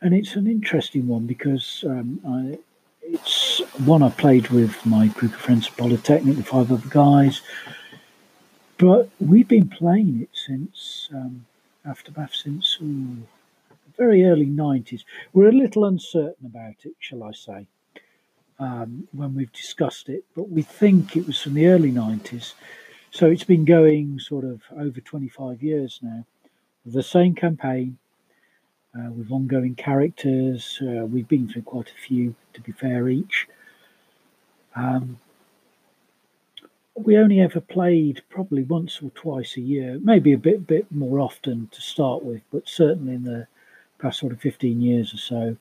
And 0.00 0.14
it's 0.14 0.36
an 0.36 0.46
interesting 0.46 1.08
one 1.08 1.26
because 1.26 1.84
um, 1.86 2.20
I, 2.26 2.58
it's 3.02 3.60
one 3.84 4.02
I 4.02 4.10
played 4.10 4.48
with 4.48 4.84
my 4.86 5.08
group 5.08 5.32
of 5.32 5.40
friends 5.40 5.66
at 5.66 5.76
Polytechnic, 5.76 6.36
the 6.36 6.42
five 6.42 6.70
other 6.70 6.88
guys. 6.88 7.42
But 8.78 9.10
we've 9.20 9.48
been 9.48 9.68
playing 9.68 10.22
it 10.22 10.30
since 10.32 11.08
um, 11.12 11.46
Aftermath, 11.84 12.34
since 12.34 12.78
ooh, 12.80 13.16
very 13.96 14.24
early 14.24 14.46
90s. 14.46 15.02
We're 15.32 15.48
a 15.48 15.52
little 15.52 15.84
uncertain 15.84 16.46
about 16.46 16.76
it, 16.84 16.94
shall 17.00 17.24
I 17.24 17.32
say 17.32 17.66
um, 18.58 19.08
when 19.12 19.34
we've 19.34 19.52
discussed 19.52 20.08
it, 20.08 20.24
but 20.34 20.48
we 20.50 20.62
think 20.62 21.16
it 21.16 21.26
was 21.26 21.40
from 21.40 21.54
the 21.54 21.66
early 21.66 21.92
90s. 21.92 22.54
So 23.10 23.26
it's 23.26 23.44
been 23.44 23.64
going 23.64 24.18
sort 24.18 24.44
of 24.44 24.62
over 24.76 25.00
25 25.00 25.62
years 25.62 25.98
now. 26.02 26.24
The 26.84 27.02
same 27.02 27.34
campaign 27.34 27.98
uh, 28.96 29.10
with 29.10 29.30
ongoing 29.30 29.74
characters. 29.74 30.78
Uh, 30.82 31.06
we've 31.06 31.28
been 31.28 31.48
through 31.48 31.62
quite 31.62 31.88
a 31.88 32.06
few, 32.06 32.34
to 32.54 32.60
be 32.60 32.72
fair, 32.72 33.08
each. 33.08 33.48
Um, 34.76 35.18
we 37.04 37.16
only 37.16 37.40
ever 37.40 37.60
played 37.60 38.22
probably 38.28 38.62
once 38.62 39.00
or 39.02 39.10
twice 39.10 39.56
a 39.56 39.60
year, 39.60 39.98
maybe 40.02 40.32
a 40.32 40.38
bit 40.38 40.66
bit 40.66 40.90
more 40.90 41.20
often 41.20 41.68
to 41.72 41.80
start 41.80 42.24
with, 42.24 42.42
but 42.52 42.68
certainly 42.68 43.14
in 43.14 43.24
the 43.24 43.46
past 43.98 44.20
sort 44.20 44.32
of 44.32 44.40
15 44.40 44.80
years 44.80 45.12
or 45.12 45.18
so, 45.18 45.56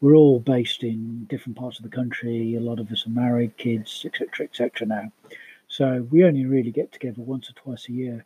we're 0.00 0.16
all 0.16 0.40
based 0.40 0.82
in 0.82 1.24
different 1.30 1.56
parts 1.56 1.78
of 1.78 1.84
the 1.84 1.96
country. 1.96 2.54
A 2.54 2.60
lot 2.60 2.80
of 2.80 2.90
us 2.90 3.06
are 3.06 3.10
married, 3.10 3.56
kids, 3.56 4.04
etc., 4.04 4.46
etc. 4.46 4.86
Now, 4.86 5.12
so 5.68 6.06
we 6.10 6.24
only 6.24 6.44
really 6.44 6.70
get 6.70 6.92
together 6.92 7.22
once 7.22 7.48
or 7.48 7.54
twice 7.54 7.88
a 7.88 7.92
year. 7.92 8.24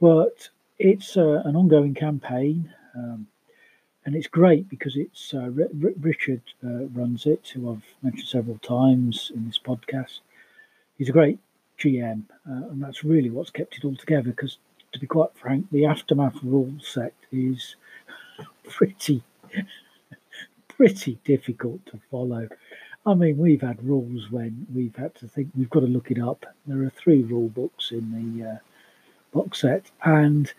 But 0.00 0.48
it's 0.78 1.16
uh, 1.16 1.42
an 1.44 1.56
ongoing 1.56 1.94
campaign, 1.94 2.72
um, 2.94 3.26
and 4.04 4.14
it's 4.14 4.26
great 4.26 4.68
because 4.68 4.96
it's 4.96 5.32
uh, 5.34 5.50
R- 5.56 5.70
R- 5.82 5.90
Richard 6.00 6.42
uh, 6.64 6.86
runs 6.86 7.26
it, 7.26 7.48
who 7.54 7.70
I've 7.70 7.84
mentioned 8.02 8.28
several 8.28 8.58
times 8.58 9.30
in 9.34 9.46
this 9.46 9.58
podcast. 9.58 10.20
He's 10.98 11.08
a 11.08 11.12
great 11.12 11.38
GM, 11.78 12.22
uh, 12.48 12.68
and 12.70 12.82
that's 12.82 13.04
really 13.04 13.30
what's 13.30 13.50
kept 13.50 13.76
it 13.76 13.84
all 13.84 13.96
together. 13.96 14.30
Because, 14.30 14.58
to 14.92 14.98
be 14.98 15.06
quite 15.06 15.34
frank, 15.34 15.66
the 15.70 15.86
aftermath 15.86 16.36
rule 16.42 16.72
set 16.80 17.14
is 17.32 17.76
pretty 18.68 19.22
pretty 20.68 21.18
difficult 21.24 21.84
to 21.86 22.00
follow. 22.10 22.48
I 23.06 23.14
mean, 23.14 23.36
we've 23.36 23.60
had 23.60 23.84
rules 23.86 24.30
when 24.30 24.66
we've 24.74 24.96
had 24.96 25.14
to 25.16 25.28
think 25.28 25.50
we've 25.56 25.70
got 25.70 25.80
to 25.80 25.86
look 25.86 26.10
it 26.10 26.18
up. 26.18 26.46
There 26.66 26.82
are 26.82 26.90
three 26.90 27.22
rule 27.22 27.48
books 27.48 27.90
in 27.92 28.38
the 28.38 28.48
uh, 28.48 28.56
box 29.32 29.60
set, 29.60 29.90
and 30.04 30.52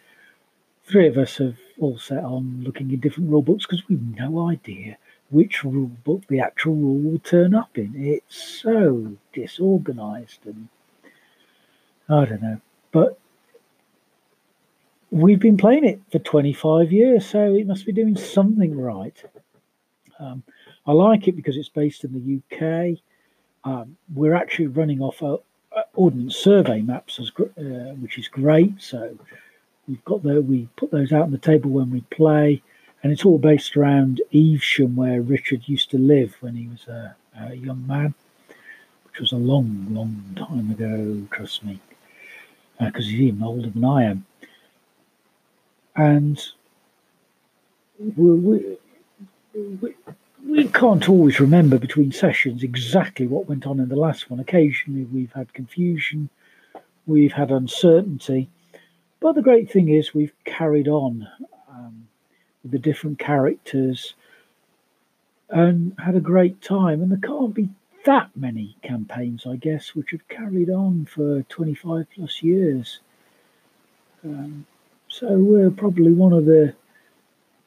three 0.85 1.07
of 1.07 1.17
us 1.17 1.37
have 1.37 1.57
all 1.79 1.97
set 1.97 2.23
on 2.23 2.61
looking 2.63 2.91
in 2.91 2.99
different 2.99 3.29
rule 3.29 3.41
books 3.41 3.65
because 3.65 3.87
we've 3.89 4.01
no 4.01 4.47
idea 4.47 4.97
which 5.29 5.63
rule 5.63 5.91
book 6.03 6.21
the 6.27 6.39
actual 6.39 6.75
rule 6.75 6.99
will 6.99 7.19
turn 7.19 7.55
up 7.55 7.77
in. 7.77 7.93
It's 7.95 8.61
so 8.61 9.17
disorganized 9.33 10.45
and 10.45 10.69
I 12.09 12.25
don't 12.25 12.41
know. 12.41 12.61
But 12.91 13.17
we've 15.11 15.39
been 15.39 15.57
playing 15.57 15.85
it 15.85 16.01
for 16.11 16.19
25 16.19 16.91
years, 16.91 17.25
so 17.25 17.55
it 17.55 17.67
must 17.67 17.85
be 17.85 17.91
doing 17.91 18.15
something 18.15 18.79
right. 18.79 19.23
Um, 20.19 20.43
I 20.85 20.91
like 20.91 21.27
it 21.27 21.35
because 21.35 21.57
it's 21.57 21.69
based 21.69 22.03
in 22.03 22.13
the 22.13 22.55
UK. 22.57 22.99
Um, 23.63 23.97
we're 24.13 24.35
actually 24.35 24.67
running 24.67 25.01
off 25.01 25.21
a, 25.21 25.37
a 25.75 25.83
ordnance 25.93 26.35
survey 26.35 26.81
maps, 26.81 27.19
as, 27.19 27.31
uh, 27.39 27.95
which 27.95 28.17
is 28.17 28.27
great. 28.27 28.81
So 28.81 29.17
we've 29.87 30.03
got 30.05 30.23
the 30.23 30.41
we 30.41 30.67
put 30.75 30.91
those 30.91 31.11
out 31.11 31.23
on 31.23 31.31
the 31.31 31.37
table 31.37 31.71
when 31.71 31.89
we 31.89 32.01
play, 32.11 32.61
and 33.01 33.11
it's 33.11 33.25
all 33.25 33.39
based 33.39 33.75
around 33.75 34.21
Evesham, 34.33 34.95
where 34.95 35.21
Richard 35.21 35.67
used 35.67 35.89
to 35.91 35.97
live 35.97 36.35
when 36.41 36.55
he 36.55 36.67
was 36.67 36.87
a, 36.87 37.15
a 37.39 37.55
young 37.55 37.85
man, 37.87 38.13
which 39.05 39.19
was 39.19 39.31
a 39.31 39.37
long, 39.37 39.87
long 39.89 40.23
time 40.35 40.71
ago. 40.71 41.27
Trust 41.31 41.63
me, 41.63 41.79
because 42.79 43.05
uh, 43.05 43.09
he's 43.09 43.21
even 43.21 43.43
older 43.43 43.69
than 43.69 43.85
I 43.85 44.03
am. 44.03 44.25
And 45.95 46.41
we, 48.17 48.77
we, 49.53 49.95
we, 50.45 50.67
can't 50.67 51.07
always 51.07 51.39
remember 51.39 51.77
between 51.77 52.11
sessions 52.11 52.63
exactly 52.63 53.27
what 53.27 53.47
went 53.47 53.65
on 53.65 53.79
in 53.79 53.87
the 53.87 53.95
last 53.95 54.29
one. 54.29 54.39
Occasionally, 54.39 55.05
we've 55.05 55.31
had 55.31 55.53
confusion, 55.53 56.29
we've 57.05 57.31
had 57.31 57.51
uncertainty, 57.51 58.49
but 59.21 59.35
the 59.35 59.41
great 59.41 59.71
thing 59.71 59.89
is 59.89 60.13
we've 60.13 60.33
carried 60.43 60.89
on 60.89 61.27
um, 61.69 62.07
with 62.63 62.73
the 62.73 62.79
different 62.79 63.19
characters. 63.19 64.13
and 65.49 65.93
had 65.97 66.15
a 66.15 66.19
great 66.19 66.61
time. 66.61 67.01
And 67.01 67.09
there 67.11 67.19
can't 67.19 67.53
be 67.53 67.69
that 68.05 68.29
many 68.35 68.77
campaigns, 68.81 69.45
I 69.45 69.57
guess, 69.57 69.93
which 69.93 70.11
have 70.11 70.27
carried 70.27 70.69
on 70.69 71.05
for 71.05 71.43
25 71.43 72.07
plus 72.15 72.41
years. 72.41 72.99
Um, 74.23 74.65
so 75.07 75.37
we're 75.37 75.71
probably 75.71 76.11
one 76.11 76.33
of 76.33 76.45
the 76.45 76.73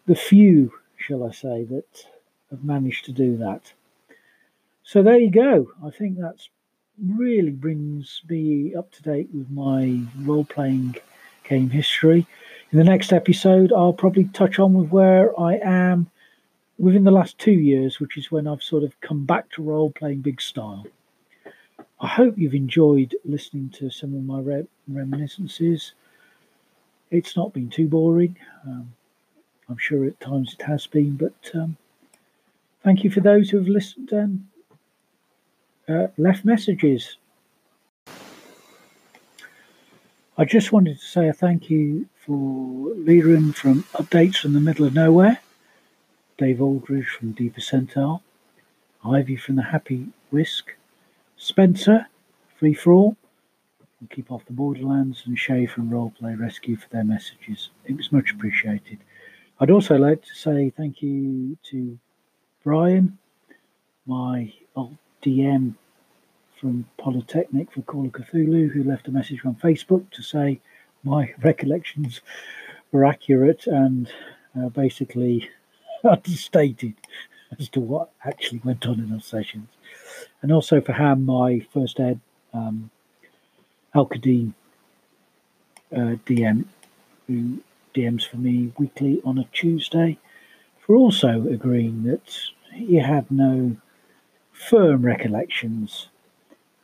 the 0.07 0.14
few, 0.14 0.72
shall 0.96 1.24
I 1.24 1.33
say, 1.33 1.64
that 1.64 2.07
have 2.51 2.64
managed 2.64 3.05
to 3.05 3.12
do 3.12 3.37
that. 3.37 3.72
So 4.83 5.03
there 5.03 5.18
you 5.18 5.31
go. 5.31 5.70
I 5.85 5.90
think 5.90 6.18
that's 6.18 6.48
really 6.98 7.51
brings 7.51 8.22
me 8.29 8.74
up 8.74 8.90
to 8.92 9.03
date 9.03 9.29
with 9.35 9.51
my 9.51 10.01
role 10.22 10.44
playing 10.44 10.96
game 11.44 11.70
history. 11.70 12.27
In 12.72 12.79
the 12.79 12.85
next 12.85 13.12
episode, 13.12 13.72
I'll 13.72 13.92
probably 13.92 14.24
touch 14.24 14.59
on 14.59 14.74
with 14.74 14.90
where 14.90 15.38
I 15.38 15.59
am 15.62 16.11
within 16.79 17.05
the 17.05 17.11
last 17.11 17.38
two 17.38 17.53
years, 17.53 17.99
which 17.99 18.17
is 18.17 18.31
when 18.31 18.47
I've 18.47 18.62
sort 18.62 18.85
of 18.85 19.01
come 19.01 19.25
back 19.25 19.51
to 19.53 19.62
role 19.62 19.91
playing 19.91 20.21
big 20.21 20.41
style. 20.41 20.87
I 22.01 22.07
hope 22.07 22.38
you've 22.38 22.55
enjoyed 22.55 23.17
listening 23.25 23.71
to 23.71 23.91
some 23.91 24.14
of 24.14 24.23
my 24.23 24.41
re- 24.41 24.69
reminiscences. 24.87 25.93
It's 27.11 27.37
not 27.37 27.53
been 27.53 27.71
too 27.71 27.88
boring. 27.88 28.37
Um, 28.64 28.93
I'm 29.69 29.79
sure 29.79 30.05
at 30.05 30.21
times 30.21 30.55
it 30.59 30.64
has 30.64 30.87
been, 30.87 31.17
but 31.17 31.35
um, 31.55 31.77
thank 32.85 33.03
you 33.03 33.11
for 33.11 33.21
those 33.21 33.51
who 33.51 33.59
have 33.59 33.69
listened 33.69 34.12
and 34.12 34.47
uh, 35.88 36.07
left 36.17 36.45
messages. 36.45 37.17
I 40.41 40.45
just 40.45 40.71
wanted 40.71 41.01
to 41.01 41.05
say 41.05 41.29
a 41.29 41.33
thank 41.33 41.69
you 41.69 42.09
for 42.25 42.95
Liren 42.95 43.53
from 43.53 43.83
Updates 43.95 44.37
from 44.37 44.53
the 44.53 44.61
Middle 44.61 44.87
of 44.87 44.95
Nowhere. 44.95 45.41
Dave 46.38 46.62
Aldridge 46.62 47.09
from 47.09 47.33
Deep 47.33 47.57
Percentile, 47.57 48.20
Ivy 49.05 49.35
from 49.35 49.57
the 49.57 49.62
Happy 49.62 50.07
Whisk, 50.31 50.77
Spencer, 51.37 52.07
Free 52.57 52.74
For 52.74 52.92
All, 52.92 53.16
and 53.98 54.09
Keep 54.09 54.31
Off 54.31 54.46
the 54.46 54.53
Borderlands, 54.53 55.24
and 55.27 55.37
Che 55.37 55.66
from 55.66 55.90
Roleplay 55.90 56.38
Rescue 56.38 56.77
for 56.77 56.88
their 56.90 57.03
messages. 57.03 57.70
It 57.87 57.96
was 57.96 58.12
much 58.12 58.31
appreciated. 58.31 58.98
I'd 59.59 59.72
also 59.72 59.96
like 59.96 60.22
to 60.22 60.35
say 60.37 60.70
thank 60.70 61.03
you 61.03 61.59
to 61.70 61.98
Brian, 62.62 63.18
my 64.07 64.53
old 64.77 64.96
DM 65.20 65.74
from 66.61 66.87
Polytechnic 66.98 67.72
for 67.72 67.83
Call 67.83 68.07
of 68.07 68.12
Cthulhu, 68.12 68.70
who 68.70 68.85
left 68.85 69.09
a 69.09 69.12
message 69.12 69.44
on 69.44 69.57
Facebook 69.57 70.09
to 70.12 70.22
say 70.22 70.61
my 71.03 71.35
recollections 71.42 72.20
were 72.92 73.05
accurate 73.05 73.66
and 73.66 74.09
uh, 74.57 74.68
basically 74.68 75.51
understated 76.04 76.94
as 77.58 77.68
to 77.70 77.80
what 77.80 78.11
actually 78.24 78.61
went 78.64 78.87
on 78.87 79.00
in 79.00 79.11
those 79.11 79.24
sessions. 79.24 79.68
And 80.42 80.52
also 80.52 80.80
for 80.80 80.92
Ham, 80.92 81.24
my 81.24 81.61
first 81.72 81.98
ed 82.00 82.20
um, 82.52 82.90
Alcadine 83.94 84.52
uh, 85.92 86.16
DM, 86.26 86.64
who 87.26 87.58
DMs 87.94 88.26
for 88.28 88.37
me 88.37 88.72
weekly 88.78 89.20
on 89.24 89.38
a 89.38 89.48
Tuesday, 89.52 90.18
for 90.78 90.96
also 90.96 91.46
agreeing 91.48 92.04
that 92.04 92.37
he 92.72 92.96
had 92.96 93.30
no 93.30 93.76
firm 94.52 95.02
recollections 95.02 96.08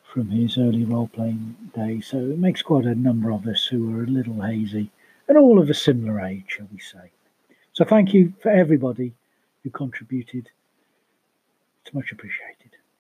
from 0.03 0.31
his 0.31 0.57
early 0.59 0.85
role 0.85 1.09
playing 1.09 1.57
days. 1.74 2.07
So 2.07 2.18
it 2.18 2.38
makes 2.38 2.62
quite 2.62 2.85
a 2.85 2.94
number 2.94 3.31
of 3.31 3.46
us 3.46 3.66
who 3.66 3.94
are 3.96 4.05
a 4.05 4.07
little 4.07 4.40
hazy 4.42 4.90
and 5.29 5.37
all 5.37 5.59
of 5.59 5.68
a 5.68 5.74
similar 5.74 6.20
age, 6.20 6.44
shall 6.48 6.68
we 6.72 6.79
say. 6.79 7.11
So 7.75 7.85
thank 7.85 8.15
you 8.15 8.33
for 8.41 8.51
everybody 8.51 9.15
who 9.63 9.71
contributed. 9.71 10.49
It's 11.85 11.93
much 11.93 12.13
appreciated. 12.13 12.63